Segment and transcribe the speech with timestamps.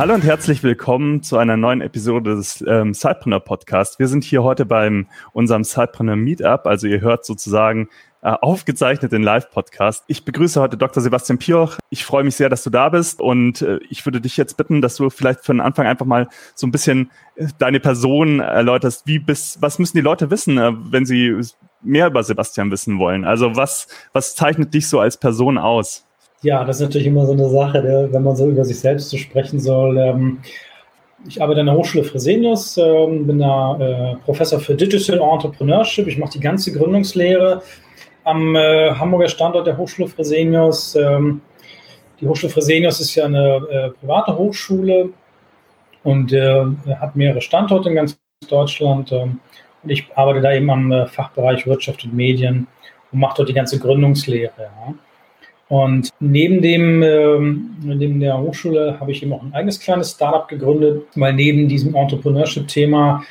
[0.00, 3.98] Hallo und herzlich willkommen zu einer neuen Episode des ähm, Sidepreneur Podcast.
[3.98, 7.90] Wir sind hier heute beim unserem Sidepreneur Meetup, also ihr hört sozusagen
[8.22, 10.04] äh, aufgezeichnet den Live-Podcast.
[10.06, 11.02] Ich begrüße heute Dr.
[11.02, 11.76] Sebastian Pioch.
[11.90, 14.80] Ich freue mich sehr, dass du da bist und äh, ich würde dich jetzt bitten,
[14.80, 19.06] dass du vielleicht für den Anfang einfach mal so ein bisschen äh, deine Person erläuterst.
[19.06, 21.38] Wie bist, was müssen die Leute wissen, äh, wenn sie
[21.82, 23.26] mehr über Sebastian wissen wollen?
[23.26, 26.06] Also was, was zeichnet dich so als Person aus?
[26.42, 29.18] Ja, das ist natürlich immer so eine Sache, wenn man so über sich selbst zu
[29.18, 29.98] sprechen soll.
[29.98, 30.38] Ähm,
[31.28, 36.06] ich arbeite an der Hochschule Fresenius, ähm, bin da äh, Professor für Digital Entrepreneurship.
[36.06, 37.62] Ich mache die ganze Gründungslehre
[38.24, 40.94] am äh, Hamburger Standort der Hochschule Fresenius.
[40.94, 41.42] Ähm,
[42.20, 45.10] die Hochschule Fresenius ist ja eine äh, private Hochschule
[46.04, 49.12] und hat mehrere Standorte in ganz Deutschland.
[49.12, 49.38] Und
[49.84, 52.66] ich arbeite da eben am Fachbereich Wirtschaft und Medien
[53.12, 54.52] und mache dort die ganze Gründungslehre.
[54.58, 54.94] Ja.
[55.70, 60.48] Und neben dem, ähm, neben der Hochschule habe ich eben auch ein eigenes kleines Startup
[60.48, 63.22] gegründet, weil neben diesem Entrepreneurship-Thema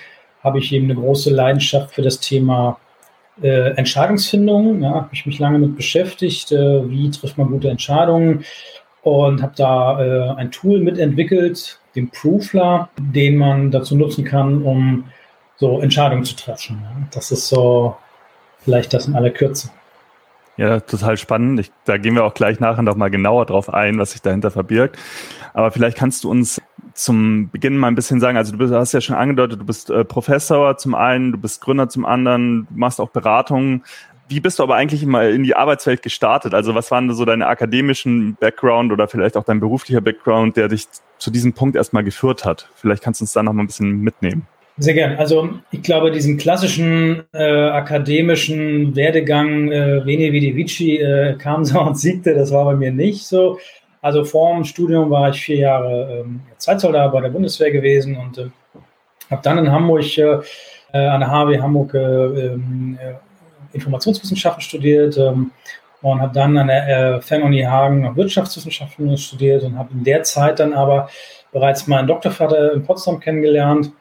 [0.42, 2.80] habe ich eben eine große Leidenschaft für das Thema
[3.42, 4.82] äh, Entscheidungsfindung.
[4.82, 8.46] Ja, habe ich mich lange mit beschäftigt, äh, wie trifft man gute Entscheidungen
[9.02, 15.04] und habe da äh, ein Tool mitentwickelt, den Proofler, den man dazu nutzen kann, um
[15.58, 16.80] so Entscheidungen zu treffen.
[16.82, 17.08] Ja.
[17.12, 17.98] Das ist so
[18.60, 19.72] vielleicht das in aller Kürze.
[20.60, 21.58] Ja, total spannend.
[21.62, 24.52] Ich, da gehen wir auch gleich nachher noch mal genauer drauf ein, was sich dahinter
[24.52, 24.98] verbirgt.
[25.54, 26.62] Aber vielleicht kannst du uns
[26.94, 29.90] zum Beginn mal ein bisschen sagen, also du bist, hast ja schon angedeutet, du bist
[29.90, 33.86] äh, Professor zum einen, du bist Gründer zum anderen, du machst auch Beratungen.
[34.28, 36.54] Wie bist du aber eigentlich mal in die Arbeitswelt gestartet?
[36.54, 40.88] Also was waren so deine akademischen Background oder vielleicht auch dein beruflicher Background, der dich
[41.20, 42.70] zu diesem Punkt erstmal geführt hat?
[42.76, 44.46] Vielleicht kannst du uns da noch mal ein bisschen mitnehmen.
[44.82, 45.18] Sehr gern.
[45.18, 51.82] Also ich glaube, diesen klassischen äh, akademischen Werdegang, äh, Veni Vidi Vici, äh, kam so
[51.82, 53.60] und siegte, das war bei mir nicht so.
[54.02, 58.38] Also vor dem Studium war ich vier Jahre ähm, Zeitsoldat bei der Bundeswehr gewesen und
[58.38, 58.50] äh,
[59.30, 60.40] habe dann in Hamburg äh,
[60.94, 65.52] äh an der HW Hamburg äh, ähm, äh, Informationswissenschaften studiert ähm,
[66.02, 70.74] und habe dann an der Fernuni Hagen Wirtschaftswissenschaften studiert und habe in der Zeit dann
[70.74, 71.10] aber
[71.52, 73.92] bereits meinen Doktorvater in Potsdam kennengelernt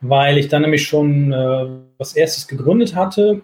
[0.00, 1.66] weil ich dann nämlich schon äh,
[1.98, 3.42] was erstes gegründet hatte,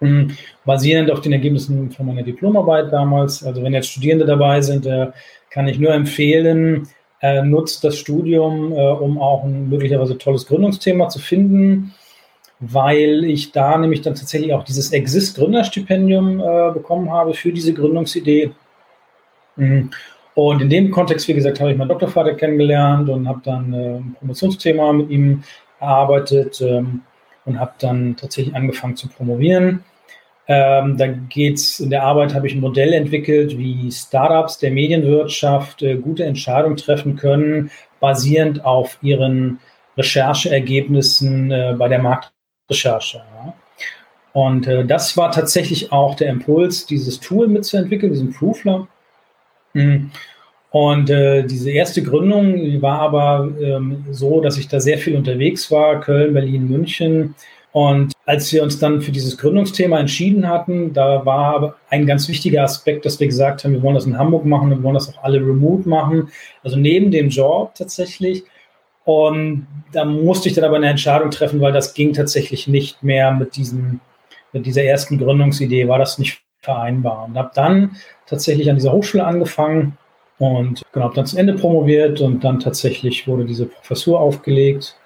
[0.00, 3.44] mh, hm, basierend auf den Ergebnissen von meiner Diplomarbeit damals.
[3.44, 5.08] Also wenn jetzt Studierende dabei sind, äh,
[5.50, 6.88] kann ich nur empfehlen,
[7.20, 11.94] äh, nutzt das Studium, äh, um auch ein möglicherweise tolles Gründungsthema zu finden,
[12.60, 17.72] weil ich da nämlich dann tatsächlich auch dieses Exist Gründerstipendium äh, bekommen habe für diese
[17.72, 18.52] Gründungsidee.
[19.56, 19.90] Mhm.
[20.38, 23.96] Und in dem Kontext, wie gesagt, habe ich meinen Doktorvater kennengelernt und habe dann äh,
[23.96, 25.42] ein Promotionsthema mit ihm
[25.80, 27.02] erarbeitet ähm,
[27.44, 29.82] und habe dann tatsächlich angefangen zu promovieren.
[30.46, 35.82] Ähm, da geht's in der Arbeit habe ich ein Modell entwickelt, wie Startups der Medienwirtschaft
[35.82, 39.58] äh, gute Entscheidungen treffen können, basierend auf ihren
[39.96, 43.24] Rechercheergebnissen äh, bei der Marktrecherche.
[43.44, 43.54] Ja.
[44.34, 48.86] Und das war tatsächlich auch der Impuls, dieses Tool mitzuentwickeln, diesen Proofler.
[49.78, 50.10] Mhm.
[50.70, 55.70] Und äh, diese erste Gründung war aber ähm, so, dass ich da sehr viel unterwegs
[55.70, 57.34] war, Köln, Berlin, München.
[57.72, 62.62] Und als wir uns dann für dieses Gründungsthema entschieden hatten, da war ein ganz wichtiger
[62.62, 65.22] Aspekt, dass wir gesagt haben, wir wollen das in Hamburg machen, wir wollen das auch
[65.22, 66.28] alle remote machen,
[66.62, 68.44] also neben dem Job tatsächlich.
[69.04, 73.32] Und da musste ich dann aber eine Entscheidung treffen, weil das ging tatsächlich nicht mehr
[73.32, 74.00] mit, diesen,
[74.52, 77.24] mit dieser ersten Gründungsidee, war das nicht vereinbar.
[77.24, 77.96] Und habe dann
[78.26, 79.96] tatsächlich an dieser Hochschule angefangen,
[80.38, 84.96] und genau, habe dann zu Ende promoviert und dann tatsächlich wurde diese Professur aufgelegt.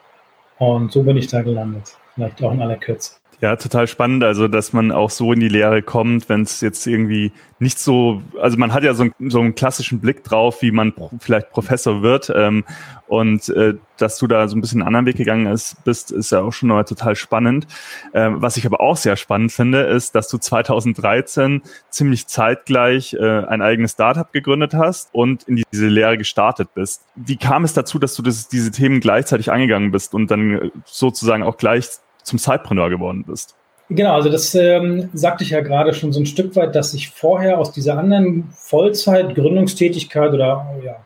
[0.58, 1.96] Und so bin ich da gelandet.
[2.14, 3.21] Vielleicht auch in aller Kürze.
[3.42, 6.86] Ja, total spannend, also dass man auch so in die Lehre kommt, wenn es jetzt
[6.86, 10.92] irgendwie nicht so, also man hat ja so, so einen klassischen Blick drauf, wie man
[10.92, 12.64] pro, vielleicht Professor wird ähm,
[13.08, 16.30] und äh, dass du da so ein bisschen einen anderen Weg gegangen ist, bist, ist
[16.30, 17.66] ja auch schon mal total spannend.
[18.14, 23.44] Ähm, was ich aber auch sehr spannend finde, ist, dass du 2013 ziemlich zeitgleich äh,
[23.44, 27.02] ein eigenes Startup gegründet hast und in diese Lehre gestartet bist.
[27.16, 30.70] Wie kam es dazu, dass du das, diese Themen gleichzeitig angegangen bist und dann äh,
[30.84, 31.88] sozusagen auch gleich
[32.22, 33.56] zum Sidepreneur geworden bist.
[33.88, 37.10] Genau, also das ähm, sagte ich ja gerade schon so ein Stück weit, dass ich
[37.10, 40.96] vorher aus dieser anderen Vollzeit-Gründungstätigkeit oder ja,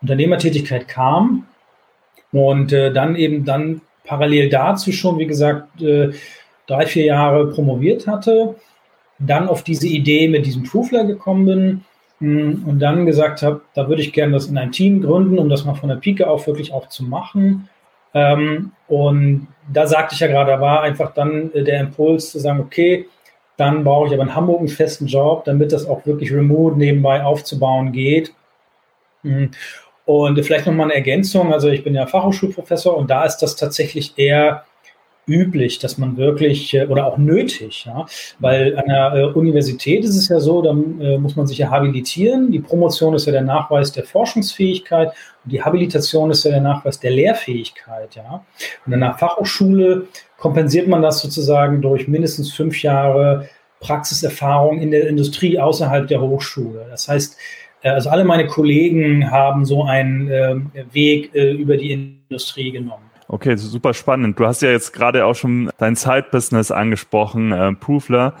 [0.00, 1.46] Unternehmertätigkeit kam
[2.32, 6.12] und äh, dann eben dann parallel dazu schon, wie gesagt, äh,
[6.66, 8.56] drei, vier Jahre promoviert hatte,
[9.18, 11.84] dann auf diese Idee mit diesem Proofler gekommen bin
[12.18, 15.48] hm, und dann gesagt habe, da würde ich gerne das in einem Team gründen, um
[15.48, 17.68] das mal von der Pike auf wirklich auch zu machen.
[18.14, 22.38] Ähm, und da sagte ich ja gerade, da war einfach dann äh, der Impuls zu
[22.38, 23.06] sagen, okay,
[23.56, 27.22] dann brauche ich aber in Hamburg einen festen Job, damit das auch wirklich remote nebenbei
[27.22, 28.34] aufzubauen geht.
[29.22, 29.50] Hm.
[30.04, 31.52] Und vielleicht nochmal eine Ergänzung.
[31.52, 34.64] Also ich bin ja Fachhochschulprofessor und da ist das tatsächlich eher
[35.26, 38.06] üblich, dass man wirklich äh, oder auch nötig, ja,
[38.40, 41.70] weil an der äh, Universität ist es ja so, dann äh, muss man sich ja
[41.70, 42.50] habilitieren.
[42.50, 45.12] Die Promotion ist ja der Nachweis der Forschungsfähigkeit
[45.44, 48.44] und die Habilitation ist ja der Nachweis der Lehrfähigkeit, ja.
[48.84, 50.08] Und an der Fachhochschule
[50.38, 53.48] kompensiert man das sozusagen durch mindestens fünf Jahre
[53.80, 56.86] Praxiserfahrung in der Industrie außerhalb der Hochschule.
[56.90, 57.36] Das heißt,
[57.82, 60.54] also alle meine Kollegen haben so einen äh,
[60.92, 63.11] Weg über die Industrie genommen.
[63.32, 64.38] Okay, super spannend.
[64.38, 68.34] Du hast ja jetzt gerade auch schon dein Side-Business angesprochen, äh, Proofler.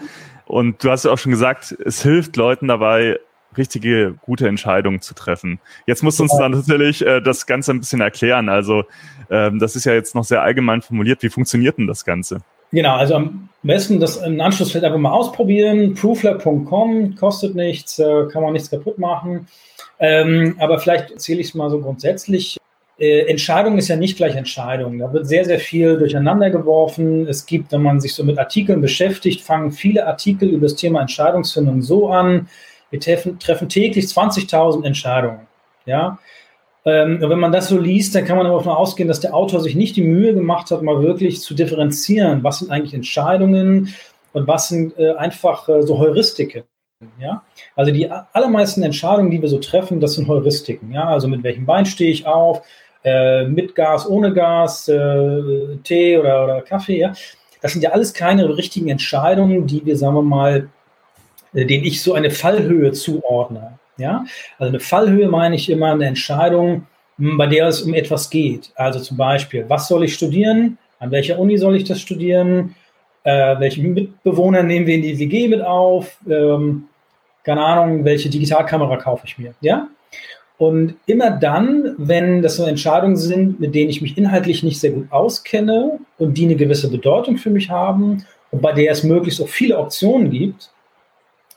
[0.44, 3.18] Und du hast ja auch schon gesagt, es hilft Leuten dabei,
[3.56, 5.60] richtige, gute Entscheidungen zu treffen.
[5.86, 8.50] Jetzt musst du uns dann natürlich äh, das Ganze ein bisschen erklären.
[8.50, 8.84] Also
[9.30, 11.22] ähm, das ist ja jetzt noch sehr allgemein formuliert.
[11.22, 12.42] Wie funktioniert denn das Ganze?
[12.70, 15.94] Genau, also am besten das im Anschluss vielleicht einfach mal ausprobieren.
[15.94, 19.46] Proofler.com kostet nichts, äh, kann man nichts kaputt machen.
[19.98, 22.58] Ähm, aber vielleicht erzähle ich es mal so grundsätzlich.
[22.98, 24.98] Äh, Entscheidung ist ja nicht gleich Entscheidung.
[24.98, 27.26] Da wird sehr, sehr viel durcheinander geworfen.
[27.26, 31.00] Es gibt, wenn man sich so mit Artikeln beschäftigt, fangen viele Artikel über das Thema
[31.00, 32.48] Entscheidungsfindung so an.
[32.90, 35.46] Wir treffen, täglich 20.000 Entscheidungen.
[35.86, 36.18] Ja.
[36.84, 39.60] Ähm, wenn man das so liest, dann kann man aber davon ausgehen, dass der Autor
[39.60, 43.94] sich nicht die Mühe gemacht hat, mal wirklich zu differenzieren, was sind eigentlich Entscheidungen
[44.32, 46.64] und was sind äh, einfach äh, so Heuristiken.
[47.18, 47.42] Ja?
[47.76, 50.92] Also die allermeisten Entscheidungen, die wir so treffen, das sind Heuristiken.
[50.92, 51.08] Ja?
[51.08, 52.62] Also mit welchem Bein stehe ich auf,
[53.04, 56.98] äh, mit Gas, ohne Gas, äh, Tee oder, oder Kaffee.
[56.98, 57.12] Ja?
[57.60, 60.68] Das sind ja alles keine richtigen Entscheidungen, die wir, sagen wir mal,
[61.54, 63.78] äh, ich so eine Fallhöhe zuordne.
[63.96, 64.24] Ja?
[64.58, 66.86] Also eine Fallhöhe meine ich immer eine Entscheidung,
[67.18, 68.72] hm, bei der es um etwas geht.
[68.74, 70.78] Also zum Beispiel, was soll ich studieren?
[70.98, 72.74] An welcher Uni soll ich das studieren?
[73.24, 76.18] Äh, welche Mitbewohner nehmen wir in die WG mit auf?
[76.28, 76.88] Ähm,
[77.44, 79.54] keine Ahnung, welche Digitalkamera kaufe ich mir?
[79.60, 79.88] Ja?
[80.58, 84.92] Und immer dann, wenn das so Entscheidungen sind, mit denen ich mich inhaltlich nicht sehr
[84.92, 89.40] gut auskenne und die eine gewisse Bedeutung für mich haben und bei der es möglichst
[89.40, 90.70] auch viele Optionen gibt,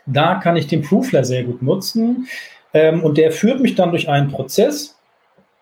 [0.06, 2.28] da kann ich den Proofler sehr gut nutzen.
[2.74, 4.98] Ähm, und der führt mich dann durch einen Prozess,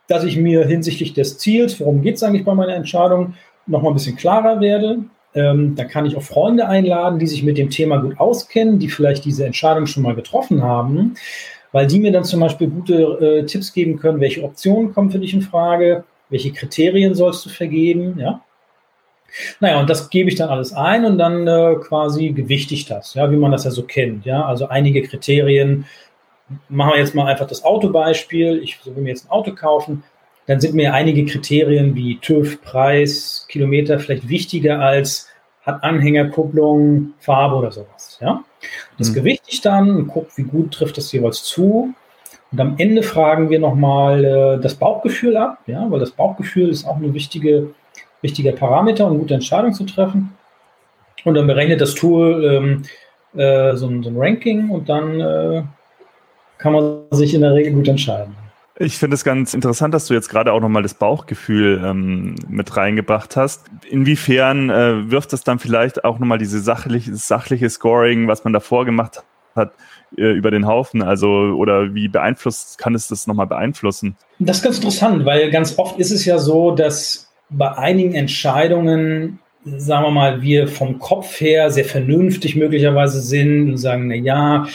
[0.07, 3.35] dass ich mir hinsichtlich des Ziels, worum geht es eigentlich bei meiner Entscheidung,
[3.65, 4.99] nochmal ein bisschen klarer werde.
[5.35, 8.89] Ähm, da kann ich auch Freunde einladen, die sich mit dem Thema gut auskennen, die
[8.89, 11.15] vielleicht diese Entscheidung schon mal getroffen haben
[11.73, 15.19] weil die mir dann zum Beispiel gute äh, Tipps geben können, welche Optionen kommen für
[15.19, 18.41] dich in Frage, welche Kriterien sollst du vergeben, ja.
[19.59, 23.15] Naja, und das gebe ich dann alles ein und dann äh, quasi gewichte ich das,
[23.15, 24.45] ja, wie man das ja so kennt, ja.
[24.45, 25.85] Also einige Kriterien,
[26.69, 30.03] machen wir jetzt mal einfach das Autobeispiel, ich will mir jetzt ein Auto kaufen,
[30.47, 35.29] dann sind mir einige Kriterien wie TÜV, Preis, Kilometer vielleicht wichtiger als
[35.63, 38.43] hat Anhängerkupplung, Farbe oder sowas, ja.
[38.97, 39.15] Das mhm.
[39.15, 41.93] gewichte ich dann und gucke, wie gut trifft das jeweils zu.
[42.51, 46.85] Und am Ende fragen wir nochmal äh, das Bauchgefühl ab, ja, weil das Bauchgefühl ist
[46.85, 47.73] auch ein wichtige,
[48.21, 50.33] wichtiger Parameter, um gute Entscheidungen zu treffen.
[51.23, 52.83] Und dann berechnet das Tool ähm,
[53.39, 55.63] äh, so, ein, so, ein, Ranking und dann äh,
[56.57, 58.35] kann man sich in der Regel gut entscheiden.
[58.79, 62.75] Ich finde es ganz interessant, dass du jetzt gerade auch nochmal das Bauchgefühl ähm, mit
[62.75, 63.65] reingebracht hast.
[63.87, 68.85] Inwiefern äh, wirft das dann vielleicht auch nochmal dieses sachliche, sachliche Scoring, was man davor
[68.85, 69.23] gemacht
[69.55, 69.73] hat,
[70.17, 71.03] äh, über den Haufen?
[71.03, 74.15] Also, oder wie beeinflusst, kann es das nochmal beeinflussen?
[74.39, 79.39] Das ist ganz interessant, weil ganz oft ist es ja so, dass bei einigen Entscheidungen
[79.65, 84.67] sagen wir mal, wir vom Kopf her sehr vernünftig möglicherweise sind und sagen, na ja,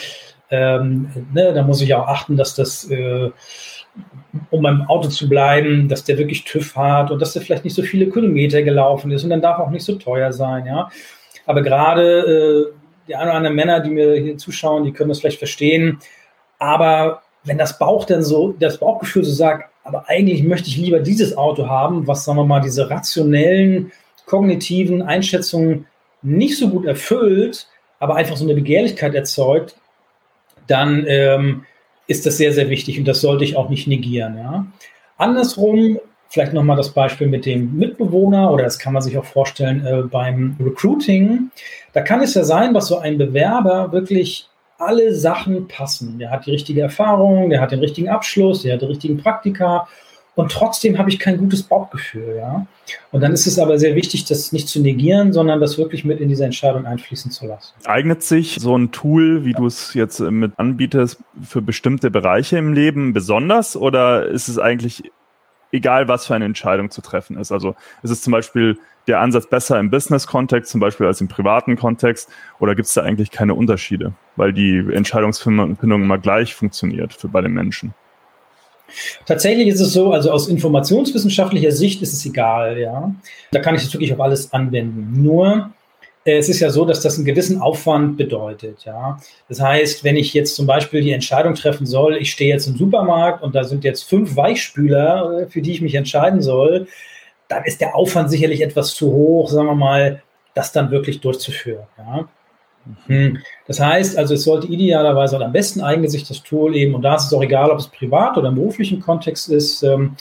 [0.49, 3.29] ähm, ne, da muss ich auch achten, dass das äh,
[4.51, 7.75] um beim Auto zu bleiben, dass der wirklich TÜV hat und dass der vielleicht nicht
[7.75, 10.89] so viele Kilometer gelaufen ist und dann darf auch nicht so teuer sein, ja.
[11.45, 15.19] Aber gerade äh, die ein oder anderen Männer, die mir hier zuschauen, die können das
[15.19, 15.99] vielleicht verstehen.
[16.59, 20.99] Aber wenn das Bauch dann so, das Bauchgefühl so sagt, aber eigentlich möchte ich lieber
[20.99, 23.91] dieses Auto haben, was, sagen wir mal, diese rationellen,
[24.27, 25.87] kognitiven Einschätzungen
[26.21, 27.67] nicht so gut erfüllt,
[27.99, 29.75] aber einfach so eine Begehrlichkeit erzeugt,
[30.67, 31.65] dann ähm,
[32.09, 34.37] ist das sehr, sehr wichtig und das sollte ich auch nicht negieren.
[34.37, 34.65] Ja.
[35.17, 39.85] Andersrum, vielleicht nochmal das Beispiel mit dem Mitbewohner oder das kann man sich auch vorstellen
[39.85, 41.51] äh, beim Recruiting.
[41.93, 44.47] Da kann es ja sein, dass so ein Bewerber wirklich
[44.79, 46.17] alle Sachen passen.
[46.17, 49.87] Der hat die richtige Erfahrung, der hat den richtigen Abschluss, der hat die richtigen Praktika
[50.39, 52.65] und trotzdem habe ich kein gutes Bauchgefühl, ja.
[53.11, 56.21] Und dann ist es aber sehr wichtig, das nicht zu negieren, sondern das wirklich mit
[56.21, 57.73] in diese Entscheidung einfließen zu lassen.
[57.83, 62.71] Eignet sich so ein Tool, wie du es jetzt mit anbietest, für bestimmte Bereiche im
[62.71, 65.11] Leben besonders oder ist es eigentlich
[65.73, 67.51] egal, was für eine Entscheidung zu treffen ist?
[67.51, 71.75] Also ist es zum Beispiel der Ansatz besser im Business-Kontext zum Beispiel als im privaten
[71.75, 72.29] Kontext
[72.59, 77.41] oder gibt es da eigentlich keine Unterschiede, weil die Entscheidungsfindung immer gleich funktioniert für bei
[77.41, 77.93] den Menschen?
[79.25, 83.13] Tatsächlich ist es so, also aus informationswissenschaftlicher Sicht ist es egal, ja.
[83.51, 85.21] Da kann ich es wirklich auf alles anwenden.
[85.21, 85.71] Nur,
[86.25, 89.19] äh, es ist ja so, dass das einen gewissen Aufwand bedeutet, ja.
[89.47, 92.77] Das heißt, wenn ich jetzt zum Beispiel die Entscheidung treffen soll, ich stehe jetzt im
[92.77, 96.87] Supermarkt und da sind jetzt fünf Weichspüler, äh, für die ich mich entscheiden soll,
[97.47, 100.21] dann ist der Aufwand sicherlich etwas zu hoch, sagen wir mal,
[100.53, 102.27] das dann wirklich durchzuführen, ja.
[103.07, 103.37] Hm.
[103.67, 107.01] Das heißt, also es sollte idealerweise und am besten eignet sich das Tool eben, und
[107.01, 110.15] da ist es auch egal, ob es privat oder im beruflichen Kontext ist, ähm,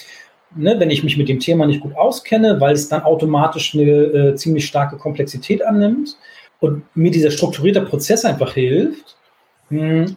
[0.54, 3.82] ne, wenn ich mich mit dem Thema nicht gut auskenne, weil es dann automatisch eine
[3.82, 6.16] äh, ziemlich starke Komplexität annimmt
[6.60, 9.16] und mir dieser strukturierte Prozess einfach hilft.
[9.70, 10.16] Mh, hm,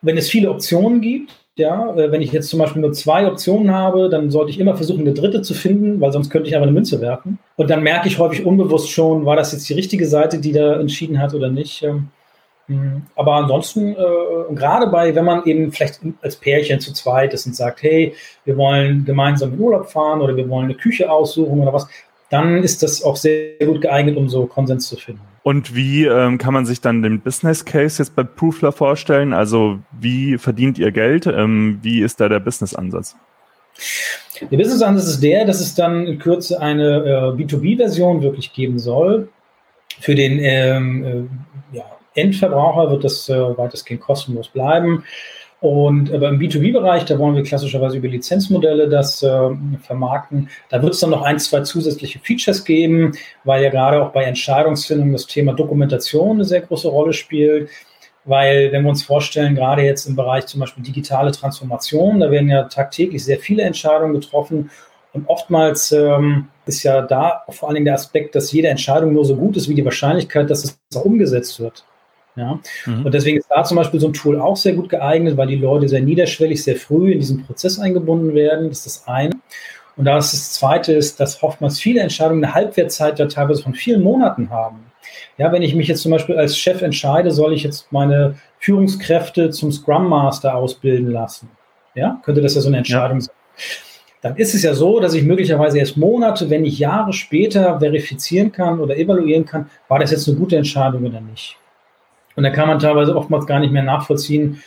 [0.00, 3.72] wenn es viele Optionen gibt, ja, äh, wenn ich jetzt zum Beispiel nur zwei Optionen
[3.72, 6.66] habe, dann sollte ich immer versuchen, eine dritte zu finden, weil sonst könnte ich einfach
[6.66, 7.38] eine Münze werfen.
[7.56, 10.80] Und dann merke ich häufig unbewusst schon, war das jetzt die richtige Seite, die da
[10.80, 11.84] entschieden hat oder nicht.
[12.68, 17.46] Hm, aber ansonsten, äh, gerade bei, wenn man eben vielleicht als Pärchen zu zweit ist
[17.46, 21.60] und sagt, hey, wir wollen gemeinsam in Urlaub fahren oder wir wollen eine Küche aussuchen
[21.60, 21.88] oder was,
[22.30, 25.22] dann ist das auch sehr gut geeignet, um so Konsens zu finden.
[25.48, 29.32] Und wie ähm, kann man sich dann den Business Case jetzt bei Proofler vorstellen?
[29.32, 31.26] Also wie verdient ihr Geld?
[31.26, 33.16] Ähm, wie ist da der Business-Ansatz?
[34.42, 39.30] Der Business-Ansatz ist der, dass es dann in Kürze eine äh, B2B-Version wirklich geben soll.
[39.98, 41.30] Für den ähm,
[41.72, 45.02] äh, ja, Endverbraucher wird das äh, weitestgehend kostenlos bleiben.
[45.60, 49.50] Und aber im B2B-Bereich, da wollen wir klassischerweise über Lizenzmodelle das äh,
[49.82, 50.48] vermarkten.
[50.68, 53.12] Da wird es dann noch ein, zwei zusätzliche Features geben,
[53.42, 57.70] weil ja gerade auch bei Entscheidungsfindung das Thema Dokumentation eine sehr große Rolle spielt.
[58.24, 62.50] Weil, wenn wir uns vorstellen, gerade jetzt im Bereich zum Beispiel digitale Transformation, da werden
[62.50, 64.70] ja tagtäglich sehr viele Entscheidungen getroffen.
[65.12, 69.24] Und oftmals ähm, ist ja da vor allen Dingen der Aspekt, dass jede Entscheidung nur
[69.24, 71.84] so gut ist wie die Wahrscheinlichkeit, dass es auch umgesetzt wird.
[72.38, 72.58] Ja?
[72.86, 73.04] Mhm.
[73.04, 75.56] Und deswegen ist da zum Beispiel so ein Tool auch sehr gut geeignet, weil die
[75.56, 78.68] Leute sehr niederschwellig, sehr früh in diesen Prozess eingebunden werden.
[78.68, 79.32] Das ist das eine.
[79.96, 84.02] Und das, das zweite ist, dass oftmals viele Entscheidungen eine Halbwertzeit da teilweise von vielen
[84.02, 84.84] Monaten haben.
[85.38, 89.50] Ja, wenn ich mich jetzt zum Beispiel als Chef entscheide, soll ich jetzt meine Führungskräfte
[89.50, 91.50] zum Scrum Master ausbilden lassen?
[91.94, 93.26] Ja, könnte das ja so eine Entscheidung ja.
[93.26, 93.34] sein.
[94.20, 98.50] Dann ist es ja so, dass ich möglicherweise erst Monate, wenn nicht Jahre später verifizieren
[98.50, 101.56] kann oder evaluieren kann, war das jetzt eine gute Entscheidung oder nicht.
[102.38, 104.62] Und da kann man teilweise oftmals gar nicht mehr nachvollziehen,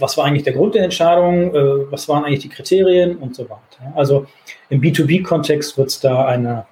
[0.00, 3.44] was war eigentlich der Grund der Entscheidung, äh, was waren eigentlich die Kriterien und so
[3.44, 3.92] weiter.
[3.94, 4.26] Also
[4.68, 6.66] im B2B-Kontext wird es da eine,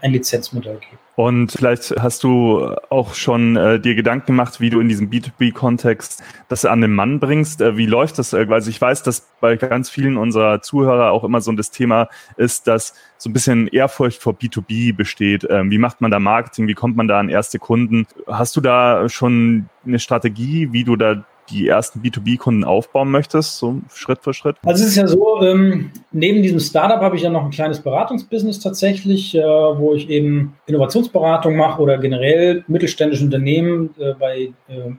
[0.00, 0.98] ein Lizenzmodell geben.
[1.16, 6.22] Und vielleicht hast du auch schon äh, dir Gedanken gemacht, wie du in diesem B2B-Kontext
[6.48, 7.60] das an den Mann bringst.
[7.60, 8.32] Äh, wie läuft das?
[8.32, 12.08] Äh, also ich weiß, dass bei ganz vielen unserer Zuhörer auch immer so das Thema
[12.38, 15.46] ist, dass so ein bisschen Ehrfurcht vor B2B besteht.
[15.50, 16.68] Ähm, wie macht man da Marketing?
[16.68, 18.06] Wie kommt man da an erste Kunden?
[18.26, 23.82] Hast du da schon eine Strategie, wie du da die ersten B2B-Kunden aufbauen möchtest, so
[23.92, 24.56] Schritt für Schritt?
[24.64, 27.80] Also es ist ja so, ähm, neben diesem Startup habe ich ja noch ein kleines
[27.80, 34.92] Beratungsbusiness tatsächlich, äh, wo ich eben Innovationsberatung mache oder generell mittelständische Unternehmen äh, bei äh,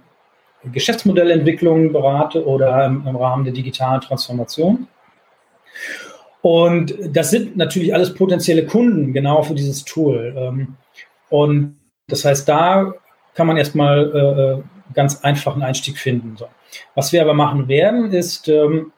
[0.72, 4.88] Geschäftsmodellentwicklung berate oder im, im Rahmen der digitalen Transformation.
[6.42, 10.34] Und das sind natürlich alles potenzielle Kunden genau für dieses Tool.
[10.36, 10.76] Ähm,
[11.30, 11.78] und
[12.08, 12.94] das heißt, da
[13.34, 14.64] kann man erstmal äh, äh
[14.94, 16.36] ganz einfachen Einstieg finden.
[16.36, 16.48] So.
[16.96, 18.92] Was wir aber machen werden, ist ähm,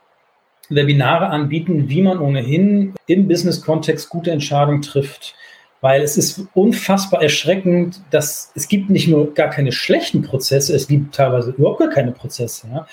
[0.70, 5.36] Webinare anbieten, wie man ohnehin im Business-Kontext gute Entscheidungen trifft.
[5.82, 10.88] Weil es ist unfassbar erschreckend, dass es gibt nicht nur gar keine schlechten Prozesse, es
[10.88, 12.68] gibt teilweise überhaupt gar keine Prozesse.
[12.74, 12.88] Ja?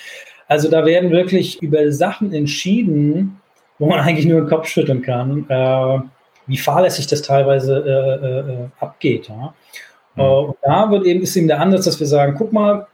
[0.49, 3.41] Also da werden wirklich über Sachen entschieden,
[3.79, 6.01] wo man eigentlich nur den Kopf schütteln kann, äh,
[6.49, 9.29] wie fahrlässig das teilweise äh, äh, abgeht.
[9.29, 9.55] Ja?
[10.17, 10.23] Mhm.
[10.23, 12.89] Und da wird eben, ist eben der Ansatz, dass wir sagen, guck mal,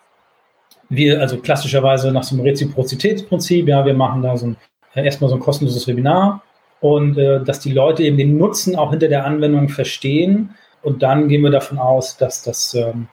[0.88, 4.57] wir, also klassischerweise nach so einem Reziprozitätsprinzip, ja, wir machen da so ein,
[4.95, 6.43] äh, erstmal so ein kostenloses Webinar
[6.81, 10.50] und äh, dass die Leute eben den Nutzen auch hinter der Anwendung verstehen
[10.83, 13.09] und dann gehen wir davon aus, dass das ähm,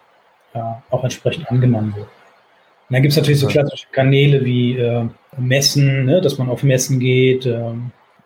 [0.53, 2.07] ja, auch entsprechend angenommen wird.
[2.07, 5.05] Und dann gibt es natürlich so klassische Kanäle wie äh,
[5.37, 7.73] Messen, ne, dass man auf Messen geht, äh,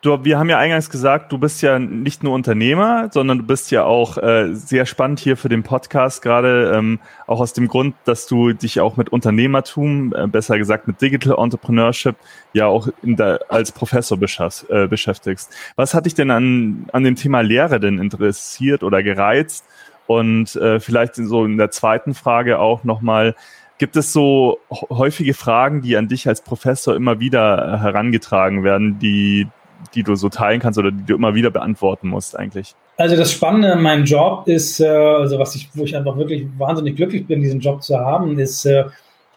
[0.02, 3.72] Du, wir haben ja eingangs gesagt, du bist ja nicht nur Unternehmer, sondern du bist
[3.72, 7.96] ja auch äh, sehr spannend hier für den Podcast, gerade ähm, auch aus dem Grund,
[8.06, 12.16] dass du dich auch mit Unternehmertum, äh, besser gesagt mit Digital Entrepreneurship,
[12.54, 15.56] ja auch der, als Professor äh, beschäftigst.
[15.76, 19.66] Was hat dich denn an, an dem Thema Lehre denn interessiert oder gereizt?
[20.06, 23.36] Und äh, vielleicht so in der zweiten Frage auch nochmal,
[23.80, 28.98] Gibt es so häufige Fragen, die an dich als Professor immer wieder äh, herangetragen werden,
[28.98, 29.48] die,
[29.94, 32.76] die du so teilen kannst oder die du immer wieder beantworten musst eigentlich?
[32.98, 36.48] Also das Spannende an meinem Job ist, äh, also was ich, wo ich einfach wirklich
[36.58, 38.86] wahnsinnig glücklich bin, diesen Job zu haben, ist, äh,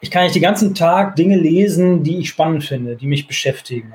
[0.00, 3.92] ich kann nicht den ganzen Tag Dinge lesen, die ich spannend finde, die mich beschäftigen.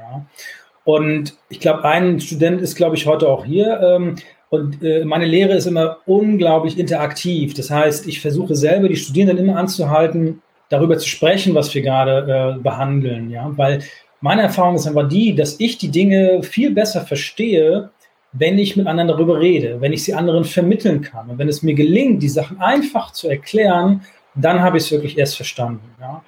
[0.83, 3.81] Und ich glaube, ein Student ist, glaube ich, heute auch hier.
[3.81, 4.15] Ähm,
[4.49, 7.55] und meine Lehre ist immer unglaublich interaktiv.
[7.55, 12.59] Das heißt, ich versuche selber die Studierenden immer anzuhalten, darüber zu sprechen, was wir gerade
[12.61, 13.35] behandeln.
[13.57, 13.81] Weil
[14.25, 17.91] meine Erfahrung ist einfach die, dass ich die Dinge viel besser verstehe,
[18.31, 21.29] wenn ich mit anderen darüber rede, wenn ich sie anderen vermitteln kann.
[21.29, 24.01] Und wenn es mir gelingt, die Sachen einfach zu erklären,
[24.33, 25.87] dann habe ich es wirklich erst verstanden.
[26.01, 26.23] Ja?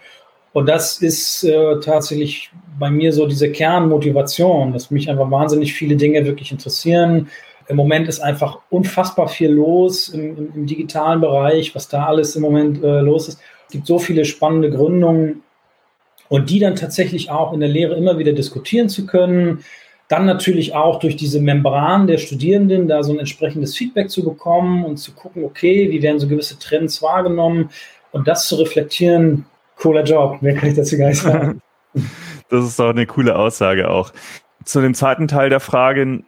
[0.54, 5.96] Und das ist äh, tatsächlich bei mir so diese Kernmotivation, dass mich einfach wahnsinnig viele
[5.96, 7.30] Dinge wirklich interessieren.
[7.68, 12.36] Im Moment ist einfach unfassbar viel los im, im, im digitalen Bereich, was da alles
[12.36, 13.40] im Moment äh, los ist.
[13.66, 15.42] Es gibt so viele spannende Gründungen,
[16.30, 19.64] und die dann tatsächlich auch in der Lehre immer wieder diskutieren zu können.
[20.08, 24.86] Dann natürlich auch durch diese Membran der Studierenden da so ein entsprechendes Feedback zu bekommen
[24.86, 27.70] und zu gucken, okay, wie werden so gewisse Trends wahrgenommen
[28.12, 29.46] und das zu reflektieren.
[29.76, 31.62] Cooler Job, mehr kann ich dazu gar nicht sagen.
[32.50, 34.14] Das ist doch eine coole Aussage auch.
[34.64, 36.24] Zu dem zweiten Teil der Frage,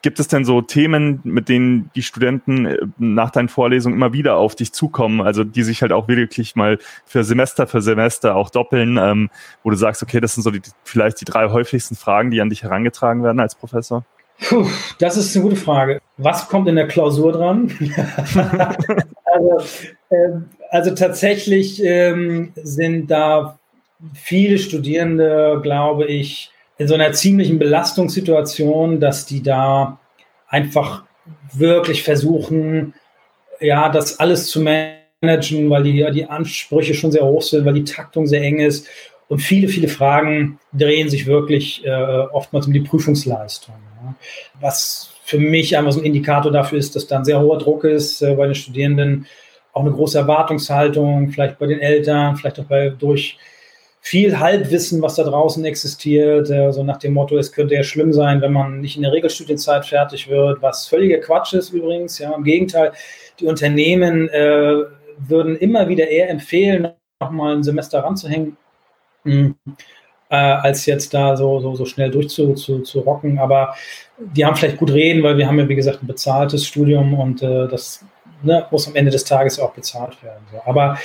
[0.00, 4.36] Gibt es denn so Themen, mit denen die Studenten äh, nach deinen Vorlesungen immer wieder
[4.36, 8.48] auf dich zukommen, also die sich halt auch wirklich mal für Semester für Semester auch
[8.48, 9.28] doppeln, ähm,
[9.62, 12.48] wo du sagst, okay, das sind so die, vielleicht die drei häufigsten Fragen, die an
[12.48, 14.04] dich herangetragen werden als Professor?
[14.40, 14.66] Puh,
[14.98, 16.00] das ist eine gute Frage.
[16.16, 17.70] Was kommt in der Klausur dran?
[19.24, 19.58] also,
[20.10, 20.30] äh,
[20.70, 23.58] also, tatsächlich ähm, sind da
[24.14, 29.98] viele Studierende, glaube ich, in so einer ziemlichen Belastungssituation, dass die da
[30.48, 31.04] einfach
[31.52, 32.94] wirklich versuchen,
[33.60, 37.84] ja, das alles zu managen, weil die, die Ansprüche schon sehr hoch sind, weil die
[37.84, 38.86] Taktung sehr eng ist.
[39.28, 43.74] Und viele, viele Fragen drehen sich wirklich äh, oftmals um die Prüfungsleistung.
[44.02, 44.14] Ja.
[44.60, 47.84] Was für mich einfach so ein Indikator dafür ist, dass da ein sehr hoher Druck
[47.84, 49.26] ist äh, bei den Studierenden,
[49.72, 53.36] auch eine große Erwartungshaltung, vielleicht bei den Eltern, vielleicht auch bei, durch
[54.00, 58.12] viel Halbwissen, was da draußen existiert, äh, so nach dem Motto, es könnte ja schlimm
[58.12, 62.18] sein, wenn man nicht in der Regelstudienzeit fertig wird, was völliger Quatsch ist übrigens.
[62.18, 62.92] Ja, im Gegenteil,
[63.40, 64.84] die Unternehmen äh,
[65.18, 66.88] würden immer wieder eher empfehlen,
[67.20, 68.56] nochmal ein Semester ranzuhängen,
[69.24, 69.54] mh,
[70.30, 72.56] äh, als jetzt da so, so, so schnell durchzurocken.
[72.56, 73.04] Zu, zu.
[73.38, 73.74] Aber
[74.18, 77.42] die haben vielleicht gut reden, weil wir haben ja, wie gesagt, ein bezahltes Studium und
[77.42, 78.04] äh, das
[78.42, 80.44] ne, muss am Ende des Tages auch bezahlt werden.
[80.52, 80.60] So.
[80.64, 80.98] Aber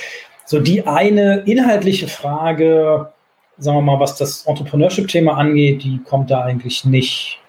[0.44, 3.12] so die eine inhaltliche Frage,
[3.58, 7.40] sagen wir mal, was das Entrepreneurship-Thema angeht, die kommt da eigentlich nicht.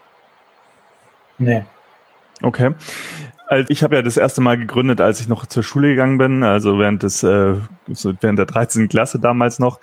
[1.37, 1.63] Nee.
[2.41, 2.73] Okay.
[3.47, 6.43] Also ich habe ja das erste Mal gegründet, als ich noch zur Schule gegangen bin,
[6.43, 7.55] also während des äh,
[7.85, 8.87] während der 13.
[8.87, 9.79] Klasse damals noch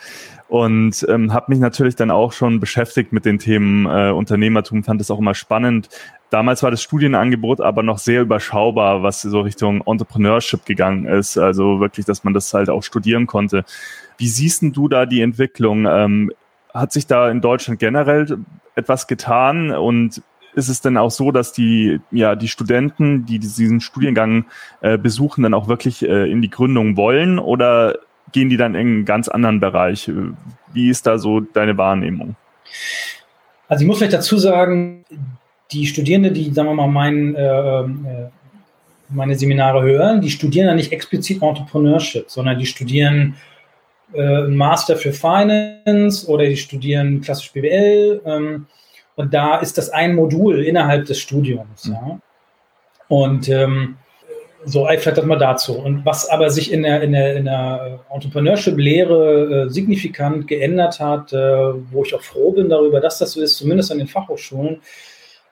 [0.52, 5.00] und ähm, habe mich natürlich dann auch schon beschäftigt mit den Themen äh, Unternehmertum, fand
[5.00, 5.88] es auch immer spannend.
[6.28, 11.80] Damals war das Studienangebot aber noch sehr überschaubar, was so Richtung Entrepreneurship gegangen ist, also
[11.80, 13.64] wirklich, dass man das halt auch studieren konnte.
[14.18, 15.86] Wie siehst du da die Entwicklung?
[15.88, 16.30] Ähm,
[16.74, 18.36] hat sich da in Deutschland generell
[18.74, 20.20] etwas getan und
[20.54, 24.44] ist es denn auch so, dass die, ja, die Studenten, die diesen Studiengang
[24.82, 28.00] äh, besuchen, dann auch wirklich äh, in die Gründung wollen oder
[28.32, 30.10] gehen die dann in einen ganz anderen Bereich?
[30.72, 32.36] Wie ist da so deine Wahrnehmung?
[33.68, 35.04] Also ich muss vielleicht dazu sagen,
[35.70, 38.28] die Studierende, die, sagen wir mal, mein, äh, äh
[39.14, 43.36] meine Seminare hören, die studieren ja nicht explizit Entrepreneurship, sondern die studieren
[44.14, 48.22] äh, Master für Finance oder die studieren klassisch BWL.
[48.24, 48.66] Ähm,
[49.16, 51.86] und da ist das ein Modul innerhalb des Studiums.
[51.86, 51.92] Mhm.
[51.92, 52.18] Ja.
[53.08, 53.96] Und ähm,
[54.64, 55.74] so vielleicht das mal dazu.
[55.74, 61.32] Und was aber sich in der, in der, in der Entrepreneurship-Lehre äh, signifikant geändert hat,
[61.32, 64.80] äh, wo ich auch froh bin darüber, dass das so ist, zumindest an den Fachhochschulen.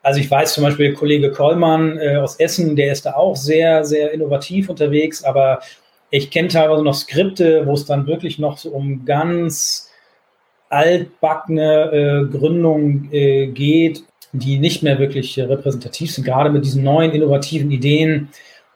[0.03, 3.85] Also ich weiß zum Beispiel, Kollege Kollmann äh, aus Essen, der ist da auch sehr,
[3.85, 5.61] sehr innovativ unterwegs, aber
[6.11, 9.91] ich kenne teilweise noch Skripte, wo es dann wirklich noch so um ganz
[10.71, 17.11] altbackene äh, Gründung äh, geht, die nicht mehr wirklich repräsentativ sind, gerade mit diesen neuen
[17.11, 18.29] innovativen Ideen,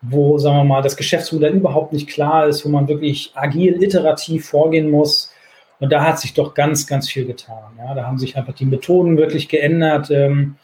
[0.09, 4.47] wo, sagen wir mal, das Geschäftsmodell überhaupt nicht klar ist, wo man wirklich agil, iterativ
[4.49, 5.33] vorgehen muss.
[5.81, 7.73] Und da hat sich doch ganz, ganz viel getan.
[7.79, 10.11] Ja, da haben sich einfach die Methoden wirklich geändert.
[10.11, 10.57] Ähm,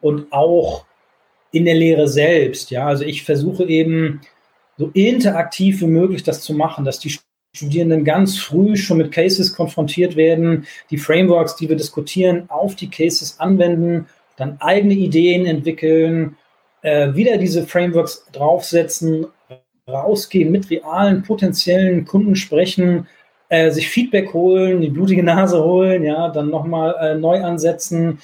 [0.00, 0.84] und auch
[1.52, 2.70] in der Lehre selbst.
[2.70, 4.20] Ja, also ich versuche eben
[4.76, 7.16] so interaktiv wie möglich das zu machen, dass die
[7.54, 12.88] Studierenden ganz früh schon mit Cases konfrontiert werden, die Frameworks, die wir diskutieren, auf die
[12.88, 16.36] Cases anwenden, dann eigene Ideen entwickeln,
[16.82, 19.26] äh, wieder diese Frameworks draufsetzen,
[19.88, 23.06] rausgehen, mit realen potenziellen Kunden sprechen,
[23.48, 28.18] äh, sich Feedback holen, die blutige Nase holen, ja, dann nochmal äh, neu ansetzen,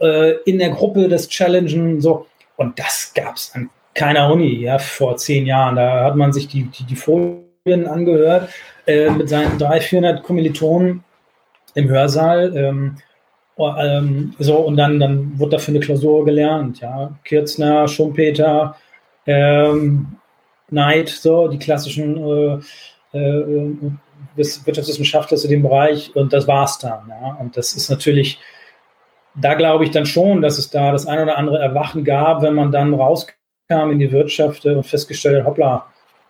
[0.00, 2.26] äh, in der Gruppe das Challengen, so.
[2.56, 5.76] Und das gab es an keiner Uni, ja, vor zehn Jahren.
[5.76, 8.50] Da hat man sich die, die, die Folien angehört
[8.86, 11.04] äh, mit seinen 300, 400 Kommilitonen
[11.74, 12.56] im Hörsaal.
[12.56, 12.96] Ähm,
[13.68, 17.12] ähm, so, und dann, dann wurde dafür eine Klausur gelernt, ja.
[17.24, 18.76] Kirzner, Schumpeter,
[19.26, 20.16] ähm,
[20.68, 22.16] Knight, so, die klassischen
[23.12, 23.74] äh, äh,
[24.36, 27.08] Wirtschaftswissenschaftler zu dem Bereich und das war's dann.
[27.08, 27.36] Ja.
[27.40, 28.38] Und das ist natürlich,
[29.34, 32.54] da glaube ich dann schon, dass es da das ein oder andere Erwachen gab, wenn
[32.54, 35.86] man dann rauskam in die Wirtschaft und festgestellt hat, hoppla,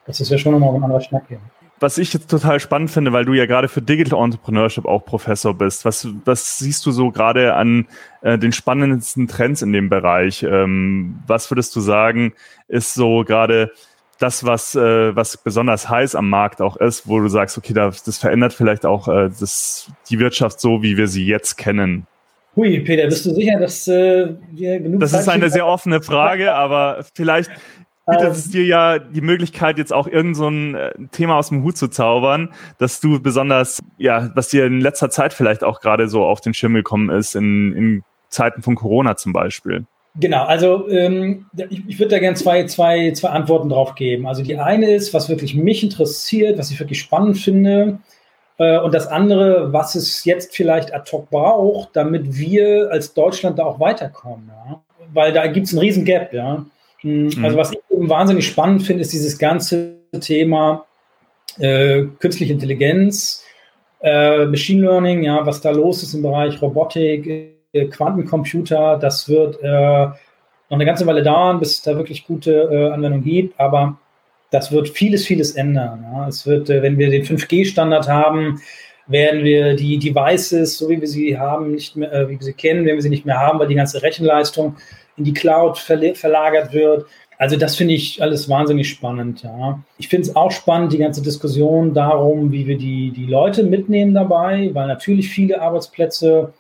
[0.07, 1.41] das ist ja schon nochmal ein anderer Schnack hier.
[1.81, 5.55] Was ich jetzt total spannend finde, weil du ja gerade für Digital Entrepreneurship auch Professor
[5.55, 7.87] bist, was, was siehst du so gerade an
[8.21, 10.43] äh, den spannendsten Trends in dem Bereich?
[10.43, 12.35] Ähm, was würdest du sagen,
[12.69, 13.73] ist so gerade
[14.19, 18.03] das, was, äh, was besonders heiß am Markt auch ist, wo du sagst, okay, das,
[18.03, 22.07] das verändert vielleicht auch äh, das, die Wirtschaft so, wie wir sie jetzt kennen?
[22.57, 26.03] Hui, Peter, bist du sicher, dass äh, wir genug Das Zeit ist eine sehr offene
[26.03, 27.51] Frage, aber vielleicht
[28.11, 31.63] bietet es dir ja die Möglichkeit, jetzt auch irgend so ein äh, Thema aus dem
[31.63, 36.09] Hut zu zaubern, dass du besonders, ja, was dir in letzter Zeit vielleicht auch gerade
[36.09, 39.87] so auf den Schirm gekommen ist, in, in Zeiten von Corona zum Beispiel.
[40.17, 44.27] Genau, also ähm, ich, ich würde da gerne zwei, zwei, zwei Antworten drauf geben.
[44.27, 48.01] Also die eine ist, was wirklich mich interessiert, was ich wirklich spannend finde.
[48.59, 53.59] Äh, und das andere, was es jetzt vielleicht ad hoc braucht, damit wir als Deutschland
[53.59, 54.51] da auch weiterkommen.
[54.67, 54.83] Ja?
[55.15, 56.33] Weil da gibt es einen riesen Gap.
[56.33, 56.67] Ja?
[56.99, 57.45] Hm, mhm.
[57.45, 60.87] Also was ich wahnsinnig spannend finde, ist dieses ganze Thema
[61.59, 63.45] äh, künstliche Intelligenz,
[64.03, 67.27] äh, Machine Learning, ja, was da los ist im Bereich Robotik,
[67.73, 70.07] äh, Quantencomputer, das wird äh,
[70.71, 73.99] noch eine ganze Weile dauern, bis es da wirklich gute äh, Anwendungen gibt, aber
[74.51, 76.05] das wird vieles, vieles ändern.
[76.13, 76.29] Ja.
[76.29, 78.61] Es wird, äh, wenn wir den 5G-Standard haben,
[79.07, 82.85] werden wir die Devices, so wie wir sie haben, nicht mehr, wie wir sie kennen,
[82.85, 84.77] werden wir sie nicht mehr haben, weil die ganze Rechenleistung
[85.17, 87.07] in die Cloud verlagert wird.
[87.41, 89.43] Also das finde ich alles wahnsinnig spannend.
[89.45, 89.83] Ja.
[89.97, 94.13] Ich finde es auch spannend, die ganze Diskussion darum, wie wir die, die Leute mitnehmen
[94.13, 96.53] dabei, weil natürlich viele Arbeitsplätze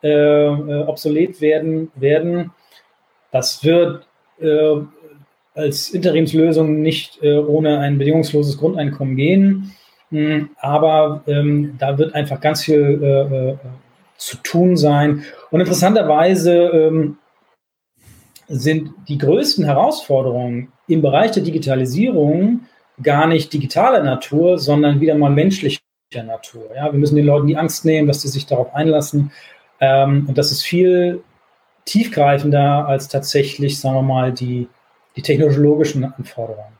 [0.00, 2.52] äh, äh, obsolet werden, werden.
[3.32, 4.06] Das wird
[4.40, 4.76] äh,
[5.56, 9.74] als Interimslösung nicht äh, ohne ein bedingungsloses Grundeinkommen gehen.
[10.12, 13.56] Hm, aber ähm, da wird einfach ganz viel äh, äh,
[14.16, 15.24] zu tun sein.
[15.50, 17.16] Und interessanterweise ähm,
[18.48, 22.66] sind die größten Herausforderungen im Bereich der Digitalisierung
[23.02, 25.80] gar nicht digitaler Natur, sondern wieder mal menschlicher
[26.24, 26.70] Natur.
[26.74, 29.30] Ja, wir müssen den Leuten die Angst nehmen, dass sie sich darauf einlassen.
[29.80, 31.22] Ähm, und das ist viel
[31.84, 34.68] tiefgreifender als tatsächlich, sagen wir mal, die,
[35.16, 36.72] die technologischen Anforderungen.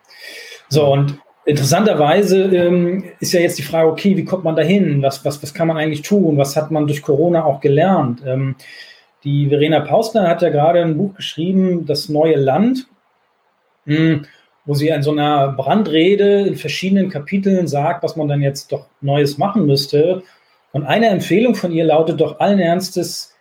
[0.69, 5.03] So, und interessanterweise ähm, ist ja jetzt die Frage, okay, wie kommt man dahin?
[5.03, 6.37] Was, was, was kann man eigentlich tun?
[6.37, 8.23] Was hat man durch Corona auch gelernt?
[8.27, 8.57] Ähm,
[9.25, 12.87] die Verena Pausner hat ja gerade ein Buch geschrieben, Das neue Land,
[13.85, 14.27] hm,
[14.65, 18.87] wo sie in so einer Brandrede in verschiedenen Kapiteln sagt, was man dann jetzt doch
[19.01, 20.23] Neues machen müsste.
[20.73, 23.35] Und eine Empfehlung von ihr lautet doch allen Ernstes,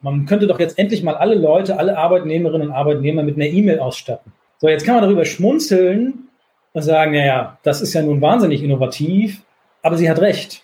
[0.00, 3.80] man könnte doch jetzt endlich mal alle Leute, alle Arbeitnehmerinnen und Arbeitnehmer mit einer E-Mail
[3.80, 4.32] ausstatten.
[4.58, 6.28] So, jetzt kann man darüber schmunzeln
[6.72, 9.42] und sagen, naja, das ist ja nun wahnsinnig innovativ,
[9.82, 10.62] aber sie hat recht.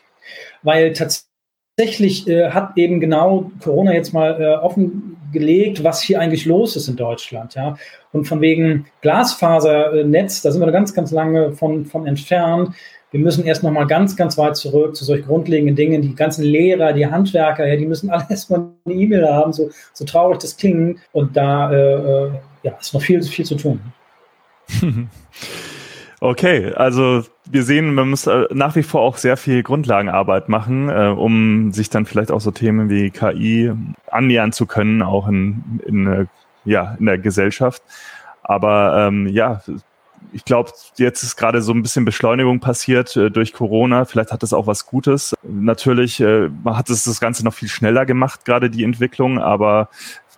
[0.63, 1.32] Weil tatsächlich
[1.79, 6.97] äh, hat eben genau Corona jetzt mal äh, offengelegt, was hier eigentlich los ist in
[6.97, 7.55] Deutschland.
[7.55, 7.77] Ja?
[8.13, 12.75] Und von wegen Glasfasernetz, da sind wir ganz, ganz lange von, von entfernt.
[13.11, 16.03] Wir müssen erst noch mal ganz, ganz weit zurück zu solch grundlegenden Dingen.
[16.03, 20.05] Die ganzen Lehrer, die Handwerker, ja, die müssen alle erstmal eine E-Mail haben, so, so
[20.05, 21.01] traurig das klingt.
[21.13, 22.31] Und da äh, äh
[22.65, 23.81] ja, ist noch viel, viel zu tun.
[26.23, 30.89] Okay, also wir sehen, man muss äh, nach wie vor auch sehr viel Grundlagenarbeit machen,
[30.89, 33.73] äh, um sich dann vielleicht auch so Themen wie KI
[34.09, 36.27] annähern zu können, auch in, in, äh,
[36.65, 37.83] ja, in der Gesellschaft.
[38.45, 39.63] Aber ähm, ja,
[40.33, 44.05] ich glaube, jetzt ist gerade so ein bisschen Beschleunigung passiert äh, durch Corona.
[44.05, 45.35] Vielleicht hat das auch was Gutes.
[45.43, 49.89] Natürlich äh, hat es das Ganze noch viel schneller gemacht, gerade die Entwicklung, aber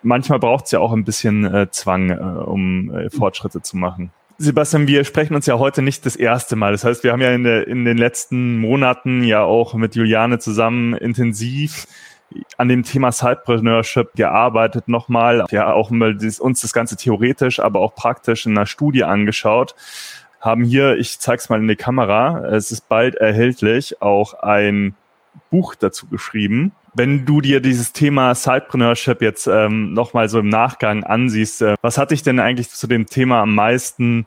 [0.02, 4.12] manchmal braucht es ja auch ein bisschen äh, Zwang, um Fortschritte zu machen.
[4.38, 6.72] Sebastian, wir sprechen uns ja heute nicht das erste Mal.
[6.72, 10.38] Das heißt, wir haben ja in, der, in den letzten Monaten ja auch mit Juliane
[10.38, 11.86] zusammen intensiv
[12.56, 17.94] an dem Thema Sidepreneurship gearbeitet nochmal, ja auch mal uns das Ganze theoretisch, aber auch
[17.94, 19.74] praktisch in einer Studie angeschaut
[20.44, 24.94] haben hier, ich zeig's mal in die Kamera, es ist bald erhältlich, auch ein
[25.50, 26.72] Buch dazu geschrieben.
[26.96, 31.98] Wenn du dir dieses Thema Sidepreneurship jetzt ähm, nochmal so im Nachgang ansiehst, äh, was
[31.98, 34.26] hat dich denn eigentlich zu dem Thema am meisten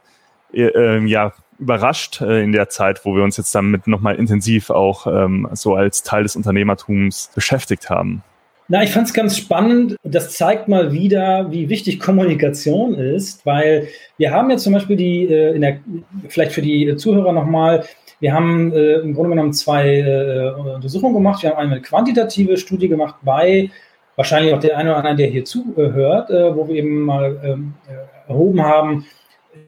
[0.53, 4.69] äh, äh, ja, überrascht äh, in der Zeit, wo wir uns jetzt damit nochmal intensiv
[4.69, 8.21] auch ähm, so als Teil des Unternehmertums beschäftigt haben?
[8.67, 9.95] Na, ich fand es ganz spannend.
[10.03, 15.23] Das zeigt mal wieder, wie wichtig Kommunikation ist, weil wir haben ja zum Beispiel die,
[15.23, 15.79] äh, in der,
[16.27, 17.85] vielleicht für die Zuhörer nochmal,
[18.19, 21.43] wir haben äh, im Grunde genommen zwei äh, Untersuchungen gemacht.
[21.43, 23.69] Wir haben eine quantitative Studie gemacht bei
[24.15, 27.73] wahrscheinlich auch der eine oder andere, der hier zuhört, äh, wo wir eben mal ähm,
[27.87, 29.05] äh, erhoben haben,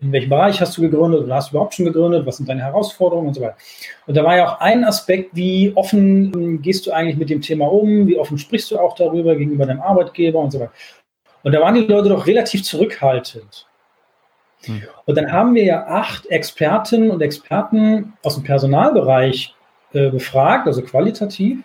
[0.01, 2.63] in welchem Bereich hast du gegründet oder hast du überhaupt schon gegründet, was sind deine
[2.63, 3.55] Herausforderungen und so weiter.
[4.07, 7.41] Und da war ja auch ein Aspekt, wie offen ähm, gehst du eigentlich mit dem
[7.41, 10.73] Thema um, wie offen sprichst du auch darüber gegenüber deinem Arbeitgeber und so weiter.
[11.43, 13.68] Und da waren die Leute doch relativ zurückhaltend.
[14.65, 14.83] Hm.
[15.05, 19.55] Und dann haben wir ja acht Expertinnen und Experten aus dem Personalbereich
[19.93, 21.59] äh, befragt, also qualitativ.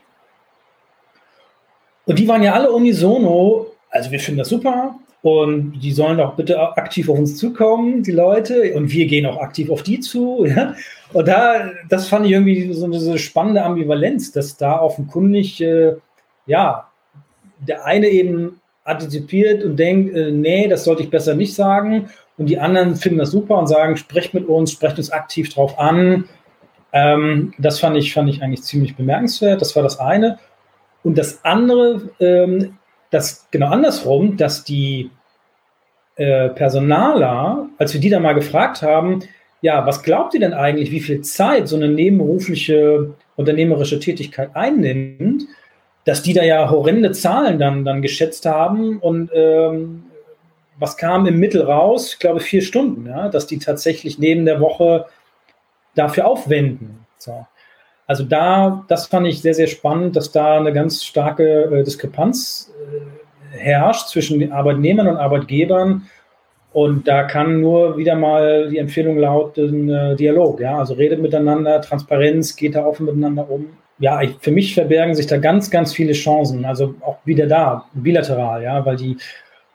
[2.07, 6.35] Und die waren ja alle unisono, also wir finden das super, und die sollen auch
[6.35, 8.74] bitte aktiv auf uns zukommen, die Leute.
[8.74, 10.44] Und wir gehen auch aktiv auf die zu.
[10.54, 10.74] Ja?
[11.14, 15.94] Und da, das fand ich irgendwie so eine spannende Ambivalenz, dass da offenkundig, äh,
[16.46, 16.90] ja,
[17.59, 22.11] der eine eben antizipiert und denkt, äh, nee, das sollte ich besser nicht sagen.
[22.37, 25.79] Und die anderen finden das super und sagen, sprecht mit uns, sprecht uns aktiv drauf
[25.79, 26.29] an.
[26.92, 29.61] Ähm, das fand ich, fand ich eigentlich ziemlich bemerkenswert.
[29.61, 30.38] Das war das eine.
[31.03, 32.79] Und das andere, ähm,
[33.11, 35.11] das genau andersrum, dass die
[36.16, 39.20] äh, Personaler, als wir die da mal gefragt haben,
[39.61, 45.47] ja, was glaubt ihr denn eigentlich, wie viel Zeit so eine nebenberufliche unternehmerische Tätigkeit einnimmt,
[46.05, 50.05] dass die da ja horrende Zahlen dann, dann geschätzt haben und ähm,
[50.78, 52.12] was kam im Mittel raus?
[52.14, 55.06] Ich glaube vier Stunden, ja, dass die tatsächlich neben der Woche
[55.94, 57.06] dafür aufwenden.
[57.18, 57.46] So.
[58.06, 62.70] Also da, das fand ich sehr, sehr spannend, dass da eine ganz starke äh, Diskrepanz
[63.54, 66.06] äh, herrscht zwischen den Arbeitnehmern und Arbeitgebern.
[66.72, 71.80] Und da kann nur wieder mal die Empfehlung lauten, äh, Dialog, ja, also redet miteinander,
[71.80, 73.68] Transparenz, geht da offen miteinander um.
[74.00, 77.87] Ja, ich, für mich verbergen sich da ganz, ganz viele Chancen, also auch wieder da,
[77.94, 79.16] bilateral, ja, weil die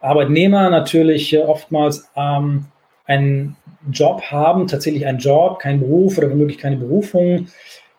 [0.01, 2.65] Arbeitnehmer natürlich äh, oftmals ähm,
[3.05, 3.55] einen
[3.91, 7.47] Job haben, tatsächlich einen Job, keinen Beruf oder womöglich keine Berufung,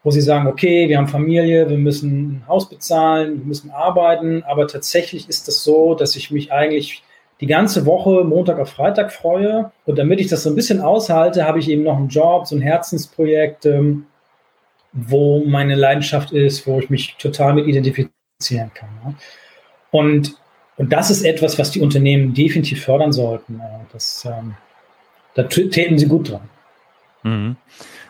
[0.02, 4.42] wo sie sagen, okay, wir haben Familie, wir müssen ein Haus bezahlen, wir müssen arbeiten,
[4.44, 7.02] aber tatsächlich ist es das so, dass ich mich eigentlich
[7.40, 9.72] die ganze Woche Montag auf Freitag freue.
[9.86, 12.54] Und damit ich das so ein bisschen aushalte, habe ich eben noch einen Job, so
[12.54, 14.06] ein Herzensprojekt, ähm,
[14.92, 18.90] wo meine Leidenschaft ist, wo ich mich total mit identifizieren kann.
[19.04, 19.14] Ja.
[19.90, 20.36] Und,
[20.80, 23.60] und das ist etwas, was die Unternehmen definitiv fördern sollten.
[23.92, 24.54] Das, ähm,
[25.34, 26.40] da täten sie gut dran.
[27.22, 27.56] Mhm.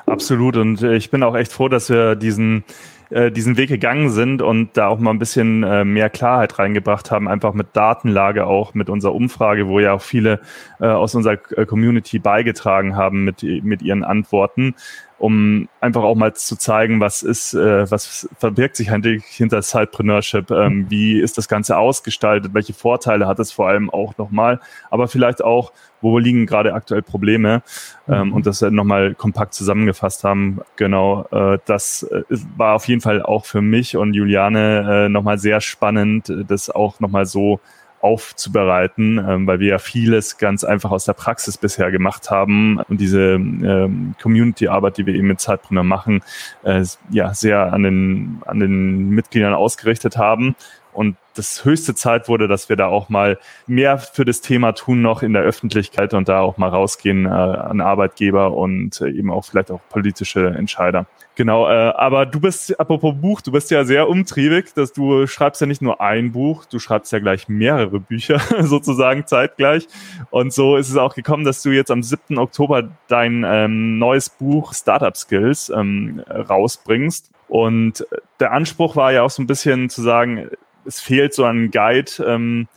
[0.07, 0.57] Absolut.
[0.57, 2.63] Und äh, ich bin auch echt froh, dass wir diesen,
[3.11, 7.11] äh, diesen Weg gegangen sind und da auch mal ein bisschen äh, mehr Klarheit reingebracht
[7.11, 10.39] haben, einfach mit Datenlage auch, mit unserer Umfrage, wo ja auch viele
[10.79, 14.77] äh, aus unserer äh, Community beigetragen haben mit, mit ihren Antworten
[15.21, 20.51] um einfach auch mal zu zeigen, was ist, äh, was verbirgt sich eigentlich hinter Sidepreneurship,
[20.51, 25.09] ähm, wie ist das Ganze ausgestaltet, welche Vorteile hat es vor allem auch nochmal, aber
[25.09, 27.63] vielleicht auch, wo liegen gerade aktuell Probleme
[28.09, 28.33] ähm, mhm.
[28.33, 30.61] und das nochmal kompakt zusammengefasst haben.
[30.77, 32.23] Genau, äh, das äh,
[32.57, 36.99] war auf jeden Fall auch für mich und Juliane äh, nochmal sehr spannend, das auch
[36.99, 37.61] nochmal so
[38.01, 42.81] aufzubereiten, ähm, weil wir ja vieles ganz einfach aus der Praxis bisher gemacht haben.
[42.89, 46.23] Und diese ähm, Community-Arbeit, die wir eben mit Zeitpreneur machen,
[46.63, 50.57] äh, ja sehr an den an den Mitgliedern ausgerichtet haben
[50.93, 55.01] und das höchste Zeit wurde, dass wir da auch mal mehr für das Thema tun
[55.01, 59.31] noch in der Öffentlichkeit und da auch mal rausgehen äh, an Arbeitgeber und äh, eben
[59.31, 61.07] auch vielleicht auch politische Entscheider.
[61.37, 65.61] Genau, äh, aber du bist, apropos Buch, du bist ja sehr umtriebig, dass du schreibst
[65.61, 69.87] ja nicht nur ein Buch, du schreibst ja gleich mehrere Bücher sozusagen zeitgleich.
[70.31, 72.37] Und so ist es auch gekommen, dass du jetzt am 7.
[72.39, 77.31] Oktober dein ähm, neues Buch Startup Skills ähm, rausbringst.
[77.49, 78.07] Und
[78.39, 80.51] der Anspruch war ja auch so ein bisschen zu sagen,
[80.85, 82.69] es fehlt so ein Guide ähm,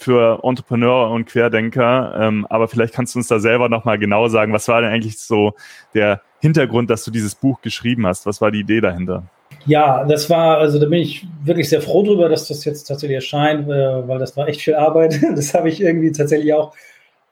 [0.00, 2.18] für Entrepreneure und Querdenker.
[2.18, 5.18] Ähm, aber vielleicht kannst du uns da selber nochmal genau sagen, was war denn eigentlich
[5.18, 5.52] so
[5.94, 8.24] der Hintergrund, dass du dieses Buch geschrieben hast?
[8.24, 9.24] Was war die Idee dahinter?
[9.66, 13.16] Ja, das war, also da bin ich wirklich sehr froh drüber, dass das jetzt tatsächlich
[13.16, 15.20] erscheint, äh, weil das war echt viel Arbeit.
[15.34, 16.74] Das habe ich irgendwie tatsächlich auch,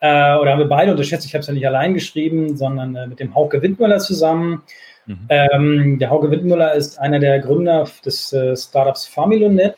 [0.01, 1.25] äh, oder haben wir beide unterschätzt.
[1.25, 4.63] Ich habe es ja nicht allein geschrieben, sondern äh, mit dem Hauke Windmüller zusammen.
[5.07, 5.27] Mhm.
[5.31, 9.77] Ähm, der Hauke Windmüller ist einer der Gründer des äh, Startups Familonet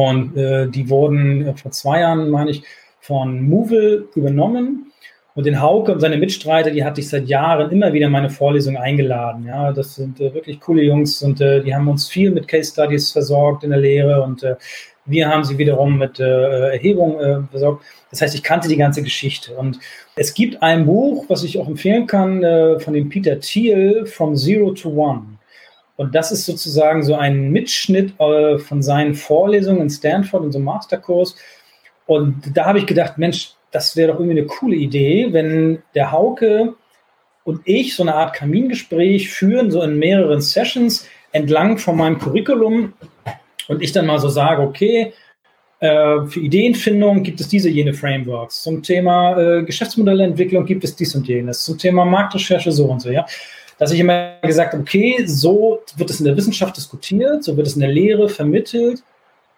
[0.00, 2.62] Und äh, die wurden äh, vor zwei Jahren, meine ich,
[3.00, 4.86] von Movil übernommen.
[5.34, 8.30] Und den Hauke und seine Mitstreiter, die hatte ich seit Jahren immer wieder in meine
[8.30, 9.46] Vorlesungen eingeladen.
[9.46, 12.72] Ja, das sind äh, wirklich coole Jungs und äh, die haben uns viel mit Case
[12.72, 14.56] Studies versorgt in der Lehre und äh,
[15.04, 17.84] wir haben sie wiederum mit äh, Erhebung äh, versorgt.
[18.10, 19.54] Das heißt, ich kannte die ganze Geschichte.
[19.54, 19.78] Und
[20.16, 24.34] es gibt ein Buch, was ich auch empfehlen kann, äh, von dem Peter Thiel, From
[24.34, 25.38] Zero to One.
[26.00, 30.56] Und das ist sozusagen so ein Mitschnitt äh, von seinen Vorlesungen in Stanford in so
[30.56, 31.36] einem Masterkurs.
[32.06, 36.10] Und da habe ich gedacht, Mensch, das wäre doch irgendwie eine coole Idee, wenn der
[36.10, 36.72] Hauke
[37.44, 42.94] und ich so eine Art Kamingespräch führen, so in mehreren Sessions entlang von meinem Curriculum
[43.68, 45.12] und ich dann mal so sage, okay,
[45.80, 48.62] äh, für Ideenfindung gibt es diese, jene Frameworks.
[48.62, 51.62] Zum Thema äh, Geschäftsmodellentwicklung gibt es dies und jenes.
[51.62, 53.26] Zum Thema Marktrecherche so und so, ja.
[53.80, 57.66] Dass ich immer gesagt habe, okay, so wird es in der Wissenschaft diskutiert, so wird
[57.66, 59.02] es in der Lehre vermittelt.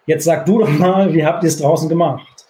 [0.05, 2.45] Jetzt sag du doch mal, wie habt ihr es draußen gemacht?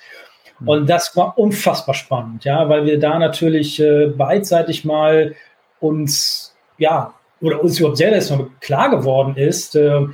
[0.59, 0.67] Hm.
[0.67, 5.35] Und das war unfassbar spannend, ja, weil wir da natürlich äh, beidseitig mal
[5.79, 10.05] uns, ja, oder uns überhaupt selber erstmal klar geworden ist, äh,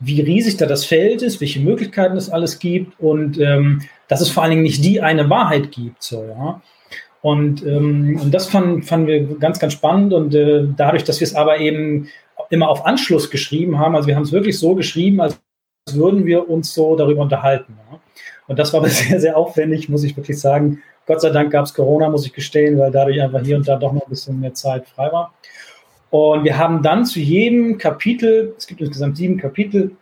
[0.00, 4.30] wie riesig da das Feld ist, welche Möglichkeiten es alles gibt und ähm, dass es
[4.30, 6.02] vor allen Dingen nicht die eine Wahrheit gibt.
[6.02, 6.60] So, ja.
[7.22, 10.12] Und, ähm, und das fanden, fanden wir ganz, ganz spannend.
[10.12, 12.08] Und äh, dadurch, dass wir es aber eben
[12.50, 15.40] immer auf Anschluss geschrieben haben, also wir haben es wirklich so geschrieben, als
[15.92, 17.76] würden wir uns so darüber unterhalten.
[17.90, 18.00] Ja.
[18.48, 20.82] Und das war aber sehr, sehr aufwendig, muss ich wirklich sagen.
[21.06, 23.76] Gott sei Dank gab es Corona, muss ich gestehen, weil dadurch einfach hier und da
[23.76, 25.32] doch noch ein bisschen mehr Zeit frei war.
[26.10, 29.92] Und wir haben dann zu jedem Kapitel, es gibt insgesamt sieben Kapitel,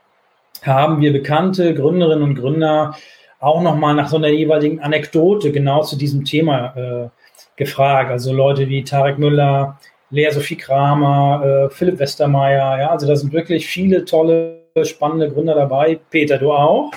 [0.62, 2.96] haben wir bekannte Gründerinnen und Gründer
[3.40, 7.09] auch nochmal nach so einer jeweiligen Anekdote genau zu diesem Thema äh,
[7.57, 8.11] gefragt.
[8.11, 9.79] Also Leute wie Tarek Müller,
[10.11, 15.55] Lea Sophie Kramer, äh, Philipp Westermeier, ja, also da sind wirklich viele tolle, spannende Gründer
[15.55, 15.98] dabei.
[16.11, 16.90] Peter, du auch.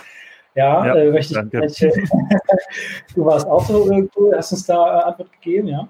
[0.55, 1.79] Ja, ja äh, möchte ich,
[3.15, 5.87] du warst auch so äh, cool, hast uns da äh, Antwort gegeben, ja.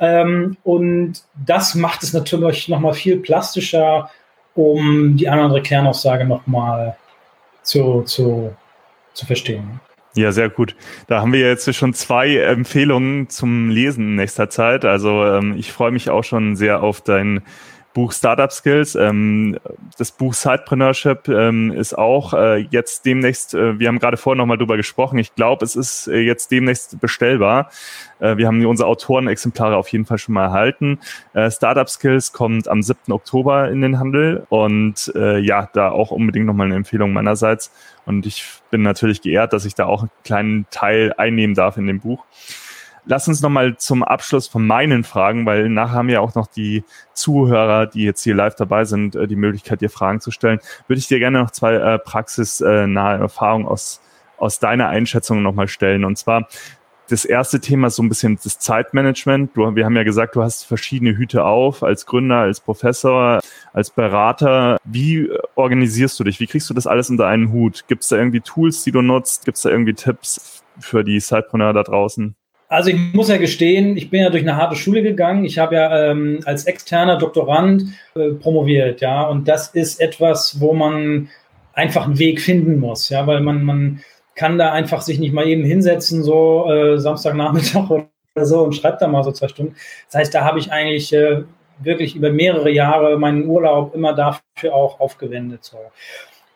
[0.00, 4.10] Ähm, und das macht es natürlich nochmal viel plastischer,
[4.54, 6.96] um die andere Kernaussage nochmal
[7.62, 8.54] zu, zu,
[9.14, 9.80] zu verstehen.
[10.16, 10.76] Ja, sehr gut.
[11.08, 14.84] Da haben wir jetzt schon zwei Empfehlungen zum Lesen in nächster Zeit.
[14.84, 17.42] Also ähm, ich freue mich auch schon sehr auf dein
[17.94, 18.96] Buch Startup Skills.
[18.96, 19.56] Ähm,
[19.96, 24.58] das Buch Sidepreneurship ähm, ist auch äh, jetzt demnächst, äh, wir haben gerade vorher nochmal
[24.58, 27.70] drüber gesprochen, ich glaube, es ist äh, jetzt demnächst bestellbar.
[28.18, 30.98] Äh, wir haben unsere Autorenexemplare auf jeden Fall schon mal erhalten.
[31.32, 33.12] Äh, Startup Skills kommt am 7.
[33.12, 37.70] Oktober in den Handel und äh, ja, da auch unbedingt nochmal eine Empfehlung meinerseits.
[38.06, 41.86] Und ich bin natürlich geehrt, dass ich da auch einen kleinen Teil einnehmen darf in
[41.86, 42.24] dem Buch.
[43.06, 46.84] Lass uns nochmal zum Abschluss von meinen Fragen, weil nachher haben ja auch noch die
[47.12, 50.58] Zuhörer, die jetzt hier live dabei sind, äh, die Möglichkeit, dir Fragen zu stellen.
[50.88, 54.00] Würde ich dir gerne noch zwei äh, praxisnahe Erfahrungen aus,
[54.38, 56.04] aus deiner Einschätzung nochmal stellen.
[56.04, 56.48] Und zwar,
[57.10, 59.54] das erste Thema ist so ein bisschen das Zeitmanagement.
[59.54, 63.40] Du, wir haben ja gesagt, du hast verschiedene Hüte auf, als Gründer, als Professor,
[63.74, 64.78] als Berater.
[64.84, 66.40] Wie organisierst du dich?
[66.40, 67.84] Wie kriegst du das alles unter einen Hut?
[67.86, 69.44] Gibt es da irgendwie Tools, die du nutzt?
[69.44, 72.34] Gibt es da irgendwie Tipps für die Sidepreneur da draußen?
[72.74, 75.44] Also ich muss ja gestehen, ich bin ja durch eine harte Schule gegangen.
[75.44, 77.84] Ich habe ja ähm, als externer Doktorand
[78.16, 81.28] äh, promoviert, ja, und das ist etwas, wo man
[81.72, 84.00] einfach einen Weg finden muss, ja, weil man man
[84.34, 88.08] kann da einfach sich nicht mal eben hinsetzen so äh, Samstagnachmittag oder
[88.44, 89.76] so und schreibt da mal so zwei Stunden.
[90.10, 91.44] Das heißt, da habe ich eigentlich äh,
[91.78, 95.62] wirklich über mehrere Jahre meinen Urlaub immer dafür auch aufgewendet.
[95.62, 95.78] So.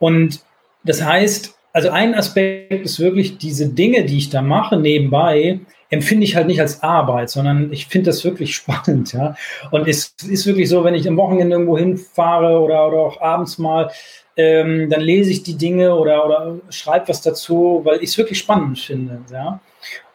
[0.01, 0.41] Und
[0.83, 6.25] das heißt, also ein Aspekt ist wirklich diese Dinge, die ich da mache nebenbei, empfinde
[6.25, 9.37] ich halt nicht als Arbeit, sondern ich finde das wirklich spannend, ja.
[9.71, 13.59] Und es ist wirklich so, wenn ich am Wochenende irgendwo hinfahre oder, oder auch abends
[13.59, 13.91] mal,
[14.37, 18.39] ähm, dann lese ich die Dinge oder, oder schreibe was dazu, weil ich es wirklich
[18.39, 19.61] spannend finde, ja.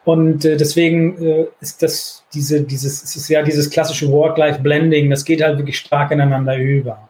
[0.04, 5.24] Und äh, deswegen äh, ist das diese, dieses, es ist ja dieses klassische Work-Life-Blending, das
[5.24, 7.08] geht halt wirklich stark ineinander über.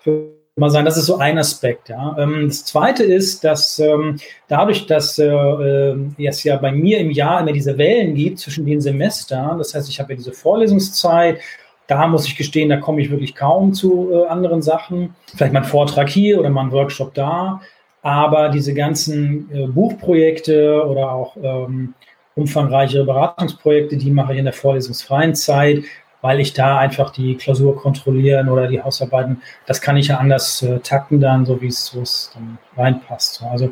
[0.00, 1.90] Für mal sagen, das ist so ein Aspekt.
[1.90, 2.16] Ja.
[2.18, 4.16] Ähm, das Zweite ist, dass ähm,
[4.48, 8.64] dadurch, dass äh, äh, es ja bei mir im Jahr immer diese Wellen gibt zwischen
[8.64, 11.40] den Semestern, das heißt, ich habe ja diese Vorlesungszeit,
[11.88, 15.14] da muss ich gestehen, da komme ich wirklich kaum zu äh, anderen Sachen.
[15.36, 17.60] Vielleicht mal ein Vortrag hier oder mal ein Workshop da.
[18.02, 21.94] Aber diese ganzen Buchprojekte oder auch ähm,
[22.36, 25.82] umfangreichere Beratungsprojekte, die mache ich in der vorlesungsfreien Zeit
[26.26, 30.60] weil ich da einfach die Klausur kontrollieren oder die Hausarbeiten, das kann ich ja anders
[30.60, 33.44] äh, takten dann, so wie es dann reinpasst.
[33.48, 33.70] Also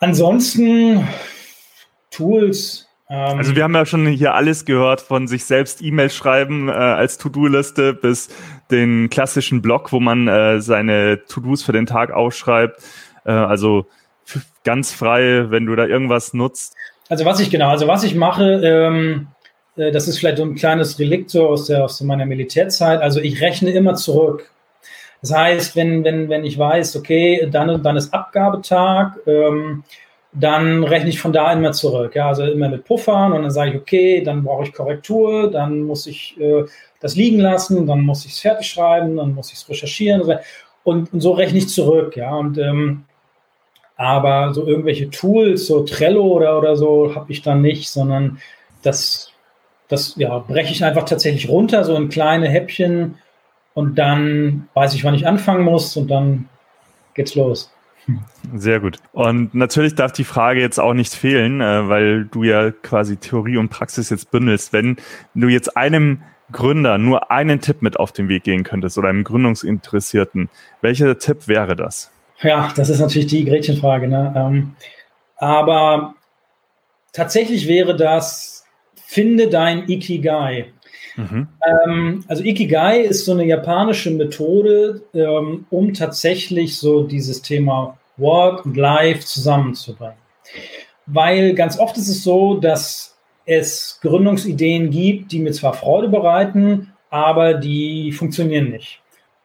[0.00, 1.06] ansonsten
[2.10, 2.88] Tools.
[3.08, 6.72] Ähm, also wir haben ja schon hier alles gehört, von sich selbst E-Mails schreiben äh,
[6.72, 8.28] als To-Do-Liste bis
[8.72, 12.82] den klassischen Blog, wo man äh, seine To-Dos für den Tag ausschreibt.
[13.24, 13.86] Äh, also
[14.64, 16.74] ganz frei, wenn du da irgendwas nutzt.
[17.08, 19.33] Also was ich genau, also was ich mache, ähm, äh,
[19.76, 23.00] das ist vielleicht so ein kleines Relikt so aus, der, aus meiner Militärzeit.
[23.00, 24.50] Also ich rechne immer zurück.
[25.20, 29.82] Das heißt, wenn, wenn, wenn ich weiß, okay, dann, dann ist Abgabetag, ähm,
[30.32, 32.14] dann rechne ich von da immer zurück.
[32.14, 35.82] Ja, also immer mit Puffern und dann sage ich, okay, dann brauche ich Korrektur, dann
[35.82, 36.64] muss ich äh,
[37.00, 40.22] das liegen lassen, dann muss ich es fertig schreiben, dann muss ich es recherchieren
[40.82, 42.16] und, und, so rechne ich zurück.
[42.16, 43.04] Ja, und ähm,
[43.96, 48.38] aber so irgendwelche Tools, so Trello oder, oder so, habe ich dann nicht, sondern
[48.82, 49.32] das,
[49.88, 53.16] das ja, breche ich einfach tatsächlich runter, so in kleine Häppchen
[53.74, 56.48] und dann weiß ich, wann ich anfangen muss und dann
[57.14, 57.70] geht's los.
[58.54, 58.98] Sehr gut.
[59.12, 63.56] Und natürlich darf die Frage jetzt auch nicht fehlen, äh, weil du ja quasi Theorie
[63.56, 64.72] und Praxis jetzt bündelst.
[64.72, 64.96] Wenn
[65.34, 66.22] du jetzt einem
[66.52, 70.50] Gründer nur einen Tipp mit auf den Weg gehen könntest oder einem Gründungsinteressierten,
[70.82, 72.10] welcher Tipp wäre das?
[72.42, 74.06] Ja, das ist natürlich die Gretchenfrage.
[74.06, 74.34] Ne?
[74.36, 74.76] Ähm,
[75.36, 76.14] aber
[77.12, 78.53] tatsächlich wäre das,
[79.14, 80.66] finde dein Ikigai.
[81.16, 81.46] Mhm.
[81.86, 88.66] Ähm, also Ikigai ist so eine japanische Methode, ähm, um tatsächlich so dieses Thema Work
[88.66, 90.16] und Life zusammenzubringen.
[91.06, 96.92] Weil ganz oft ist es so, dass es Gründungsideen gibt, die mir zwar Freude bereiten,
[97.10, 99.00] aber die funktionieren nicht.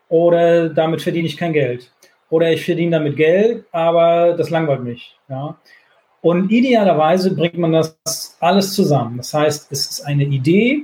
[0.07, 1.91] Oder damit verdiene ich kein Geld.
[2.31, 5.15] Oder ich verdiene damit Geld, aber das langweilt mich.
[5.29, 5.57] Ja.
[6.21, 7.97] Und idealerweise bringt man das
[8.39, 9.17] alles zusammen.
[9.17, 10.83] Das heißt, es ist eine Idee,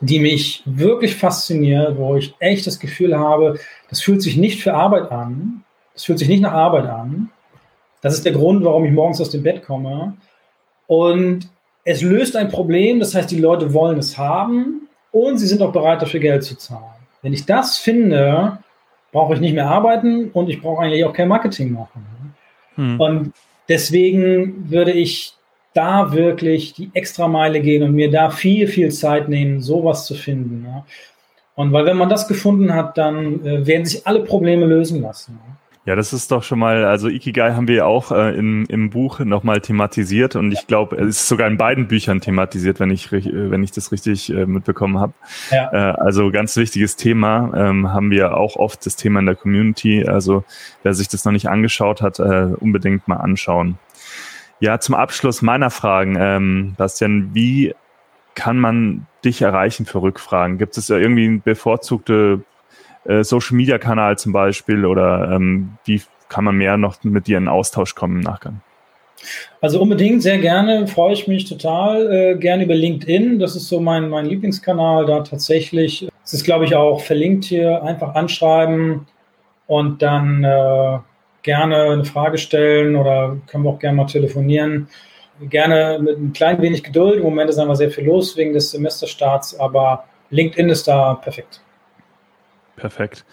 [0.00, 4.74] die mich wirklich fasziniert, wo ich echt das Gefühl habe, das fühlt sich nicht für
[4.74, 7.30] Arbeit an, das fühlt sich nicht nach Arbeit an.
[8.00, 10.14] Das ist der Grund, warum ich morgens aus dem Bett komme.
[10.86, 11.48] Und
[11.84, 15.72] es löst ein Problem, das heißt, die Leute wollen es haben und sie sind auch
[15.72, 16.84] bereit, dafür Geld zu zahlen.
[17.22, 18.58] Wenn ich das finde,
[19.10, 22.34] brauche ich nicht mehr arbeiten und ich brauche eigentlich auch kein Marketing machen.
[22.76, 23.00] Hm.
[23.00, 23.32] Und
[23.68, 25.34] deswegen würde ich
[25.74, 30.64] da wirklich die Extrameile gehen und mir da viel, viel Zeit nehmen, sowas zu finden.
[30.66, 30.84] Ja.
[31.54, 35.38] Und weil wenn man das gefunden hat, dann äh, werden sich alle Probleme lösen lassen.
[35.44, 35.56] Ja.
[35.88, 38.90] Ja, das ist doch schon mal, also Ikigai haben wir ja auch äh, im, im
[38.90, 43.10] Buch nochmal thematisiert und ich glaube, es ist sogar in beiden Büchern thematisiert, wenn ich,
[43.10, 45.14] äh, wenn ich das richtig äh, mitbekommen habe.
[45.50, 45.72] Ja.
[45.72, 50.06] Äh, also ganz wichtiges Thema, ähm, haben wir auch oft das Thema in der Community.
[50.06, 50.44] Also
[50.82, 53.78] wer sich das noch nicht angeschaut hat, äh, unbedingt mal anschauen.
[54.60, 57.74] Ja, zum Abschluss meiner Fragen, ähm, Bastian, wie
[58.34, 60.58] kann man dich erreichen für Rückfragen?
[60.58, 62.42] Gibt es ja irgendwie eine bevorzugte
[63.08, 67.38] äh, Social Media Kanal zum Beispiel oder ähm, wie kann man mehr noch mit dir
[67.38, 68.60] in Austausch kommen im Nachgang?
[69.60, 72.12] Also unbedingt, sehr gerne, freue ich mich total.
[72.12, 76.08] Äh, gerne über LinkedIn, das ist so mein, mein Lieblingskanal da tatsächlich.
[76.24, 77.82] Es ist, glaube ich, auch verlinkt hier.
[77.82, 79.06] Einfach anschreiben
[79.66, 80.98] und dann äh,
[81.42, 84.88] gerne eine Frage stellen oder können wir auch gerne mal telefonieren.
[85.40, 87.16] Gerne mit ein klein wenig Geduld.
[87.16, 91.60] Im Moment ist einfach sehr viel los wegen des Semesterstarts, aber LinkedIn ist da perfekt.
[92.78, 93.24] Perfekt.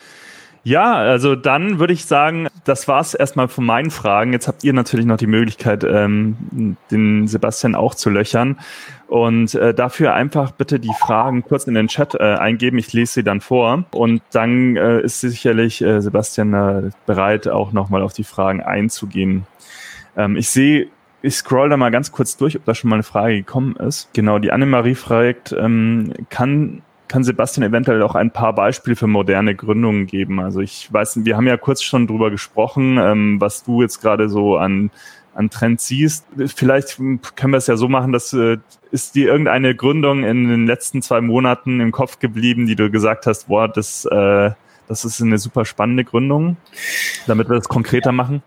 [0.66, 4.34] Ja, also dann würde ich sagen, das war es erstmal von meinen Fragen.
[4.34, 8.60] Jetzt habt ihr natürlich noch die Möglichkeit, ähm, den Sebastian auch zu löchern.
[9.06, 12.80] Und äh, dafür einfach bitte die Fragen kurz in den Chat äh, eingeben.
[12.80, 13.84] Ich lese sie dann vor.
[13.92, 19.46] Und dann äh, ist sicherlich äh, Sebastian äh, bereit, auch nochmal auf die Fragen einzugehen.
[20.18, 20.88] Ähm, ich sehe
[21.22, 24.10] ich scroll da mal ganz kurz durch, ob da schon mal eine Frage gekommen ist.
[24.14, 29.56] Genau, die Annemarie fragt, ähm, kann kann Sebastian eventuell auch ein paar Beispiele für moderne
[29.56, 30.40] Gründungen geben?
[30.40, 34.30] Also ich weiß, wir haben ja kurz schon drüber gesprochen, ähm, was du jetzt gerade
[34.30, 34.92] so an,
[35.34, 36.26] an Trends siehst.
[36.56, 38.58] Vielleicht können wir es ja so machen, dass äh,
[38.92, 43.26] ist dir irgendeine Gründung in den letzten zwei Monaten im Kopf geblieben, die du gesagt
[43.28, 44.52] hast, boah, das, äh,
[44.88, 46.58] das ist eine super spannende Gründung,
[47.28, 48.42] damit wir das konkreter machen?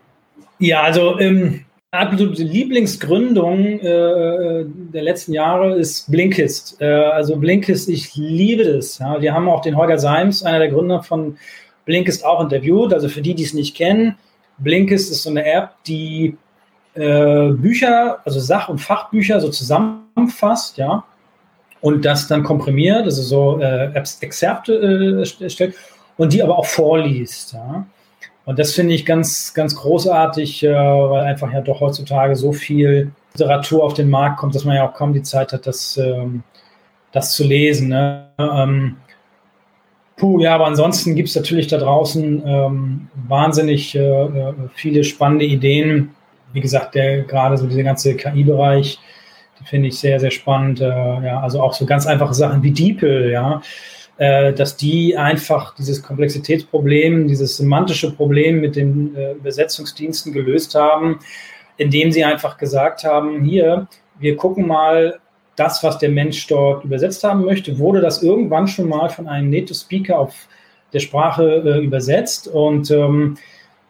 [0.57, 6.79] Ja, also ähm, absolute Lieblingsgründung äh, der letzten Jahre ist Blinkist.
[6.79, 8.99] Äh, also Blinkist, ich liebe das.
[8.99, 9.21] Ja.
[9.21, 11.37] Wir haben auch den Holger Seims, einer der Gründer von
[11.85, 12.93] Blinkist, auch interviewt.
[12.93, 14.17] Also für die, die es nicht kennen,
[14.59, 16.37] Blinkist ist so eine App, die
[16.93, 21.03] äh, Bücher, also Sach- und Fachbücher so zusammenfasst, ja,
[21.81, 25.75] und das dann komprimiert, also so äh, Exzerpte äh, stellt
[26.17, 27.85] und die aber auch vorliest, ja.
[28.49, 33.11] Und das finde ich ganz, ganz großartig, äh, weil einfach ja doch heutzutage so viel
[33.35, 36.41] Literatur auf den Markt kommt, dass man ja auch kaum die Zeit hat, das, ähm,
[37.11, 37.89] das zu lesen.
[37.89, 38.25] Ne?
[38.39, 38.97] Ähm,
[40.15, 45.45] puh, ja, aber ansonsten gibt es natürlich da draußen ähm, wahnsinnig äh, äh, viele spannende
[45.45, 46.15] Ideen.
[46.51, 48.97] Wie gesagt, der gerade so dieser ganze KI-Bereich,
[49.65, 50.81] finde ich sehr, sehr spannend.
[50.81, 53.61] Äh, ja, also auch so ganz einfache Sachen wie DeepL, ja
[54.53, 61.19] dass die einfach dieses Komplexitätsproblem, dieses semantische Problem mit den äh, Übersetzungsdiensten gelöst haben.
[61.77, 63.87] indem sie einfach gesagt haben, hier,
[64.19, 65.19] wir gucken mal,
[65.55, 69.49] das, was der Mensch dort übersetzt haben möchte, wurde das irgendwann schon mal von einem
[69.49, 70.47] Native Speaker auf
[70.93, 73.37] der Sprache äh, übersetzt und ähm,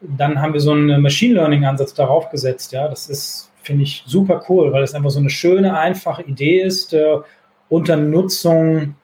[0.00, 2.72] dann haben wir so einen Machine Learning Ansatz darauf gesetzt.
[2.72, 6.62] Ja, das ist, finde ich, super cool, weil es einfach so eine schöne, einfache Idee
[6.62, 7.18] ist äh,
[7.68, 8.94] unter Nutzung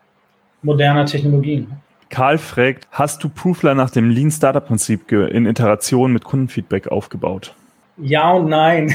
[0.67, 1.69] moderner Technologien.
[2.11, 7.55] Karl fragt, hast du Proofler nach dem Lean Startup Prinzip in Interaktion mit Kundenfeedback aufgebaut?
[7.97, 8.93] Ja und nein.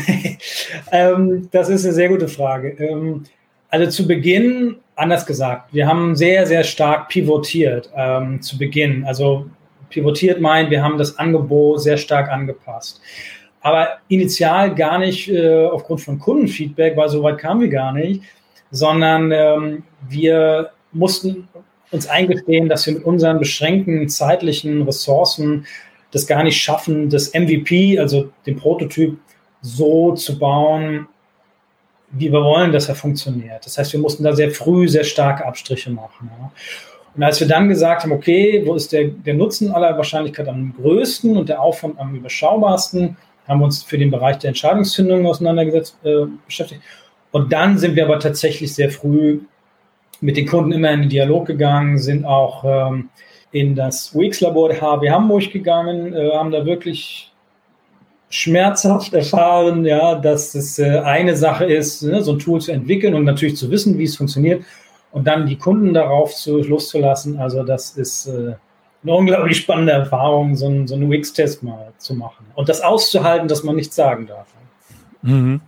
[0.91, 2.69] ähm, das ist eine sehr gute Frage.
[2.78, 3.24] Ähm,
[3.69, 9.03] also zu Beginn, anders gesagt, wir haben sehr, sehr stark pivotiert ähm, zu Beginn.
[9.05, 9.47] Also
[9.89, 13.01] pivotiert meint, wir haben das Angebot sehr stark angepasst.
[13.61, 18.24] Aber initial gar nicht äh, aufgrund von Kundenfeedback, weil so weit kamen wir gar nicht,
[18.72, 21.47] sondern ähm, wir mussten
[21.91, 25.65] uns eingestehen, dass wir mit unseren beschränkten zeitlichen Ressourcen
[26.11, 29.17] das gar nicht schaffen, das MVP, also den Prototyp,
[29.61, 31.07] so zu bauen,
[32.11, 33.65] wie wir wollen, dass er funktioniert.
[33.65, 36.29] Das heißt, wir mussten da sehr früh sehr starke Abstriche machen.
[36.39, 36.51] Ja.
[37.15, 40.73] Und als wir dann gesagt haben, okay, wo ist der, der Nutzen aller Wahrscheinlichkeit am
[40.81, 43.17] größten und der Aufwand am überschaubarsten,
[43.47, 46.81] haben wir uns für den Bereich der Entscheidungsfindung auseinandergesetzt, äh, beschäftigt.
[47.31, 49.39] Und dann sind wir aber tatsächlich sehr früh
[50.22, 53.09] mit den Kunden immer in den Dialog gegangen, sind auch ähm,
[53.51, 57.32] in das UX-Labor der HW Hamburg gegangen, äh, haben da wirklich
[58.30, 63.13] schmerzhaft erfahren, ja, dass es äh, eine Sache ist, ne, so ein Tool zu entwickeln
[63.13, 64.63] und natürlich zu wissen, wie es funktioniert
[65.11, 67.39] und dann die Kunden darauf zu, loszulassen.
[67.39, 68.55] Also das ist äh,
[69.03, 73.47] eine unglaublich spannende Erfahrung, so, ein, so einen UX-Test mal zu machen und das auszuhalten,
[73.47, 74.47] dass man nichts sagen darf.
[75.24, 75.61] Mhm.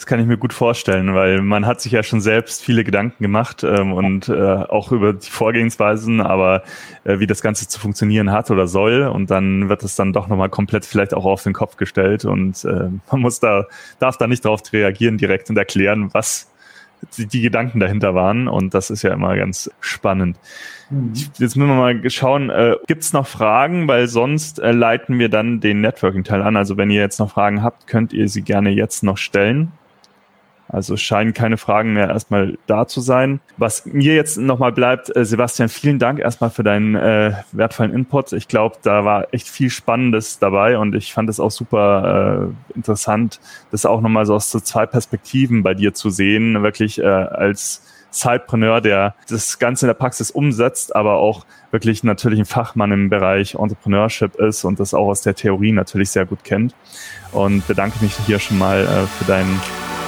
[0.00, 3.22] Das kann ich mir gut vorstellen, weil man hat sich ja schon selbst viele Gedanken
[3.22, 6.62] gemacht ähm, und äh, auch über die Vorgehensweisen, aber
[7.04, 9.02] äh, wie das Ganze zu funktionieren hat oder soll.
[9.02, 12.64] Und dann wird es dann doch nochmal komplett vielleicht auch auf den Kopf gestellt und
[12.64, 13.66] äh, man muss da,
[13.98, 16.50] darf da nicht darauf reagieren direkt und erklären, was
[17.18, 18.48] die, die Gedanken dahinter waren.
[18.48, 20.38] Und das ist ja immer ganz spannend.
[20.88, 21.12] Mhm.
[21.14, 25.28] Jetzt müssen wir mal schauen, äh, gibt es noch Fragen, weil sonst äh, leiten wir
[25.28, 26.56] dann den Networking-Teil an.
[26.56, 29.72] Also wenn ihr jetzt noch Fragen habt, könnt ihr sie gerne jetzt noch stellen.
[30.72, 33.40] Also scheinen keine Fragen mehr erstmal da zu sein.
[33.56, 38.32] Was mir jetzt nochmal bleibt, äh, Sebastian, vielen Dank erstmal für deinen äh, wertvollen Input.
[38.32, 42.76] Ich glaube, da war echt viel Spannendes dabei und ich fand es auch super äh,
[42.76, 43.40] interessant,
[43.72, 47.82] das auch nochmal so aus so zwei Perspektiven bei dir zu sehen, wirklich äh, als
[48.12, 53.08] Sidepreneur, der das Ganze in der Praxis umsetzt, aber auch wirklich natürlich ein Fachmann im
[53.08, 56.74] Bereich Entrepreneurship ist und das auch aus der Theorie natürlich sehr gut kennt.
[57.32, 59.60] Und bedanke mich hier schon mal äh, für deinen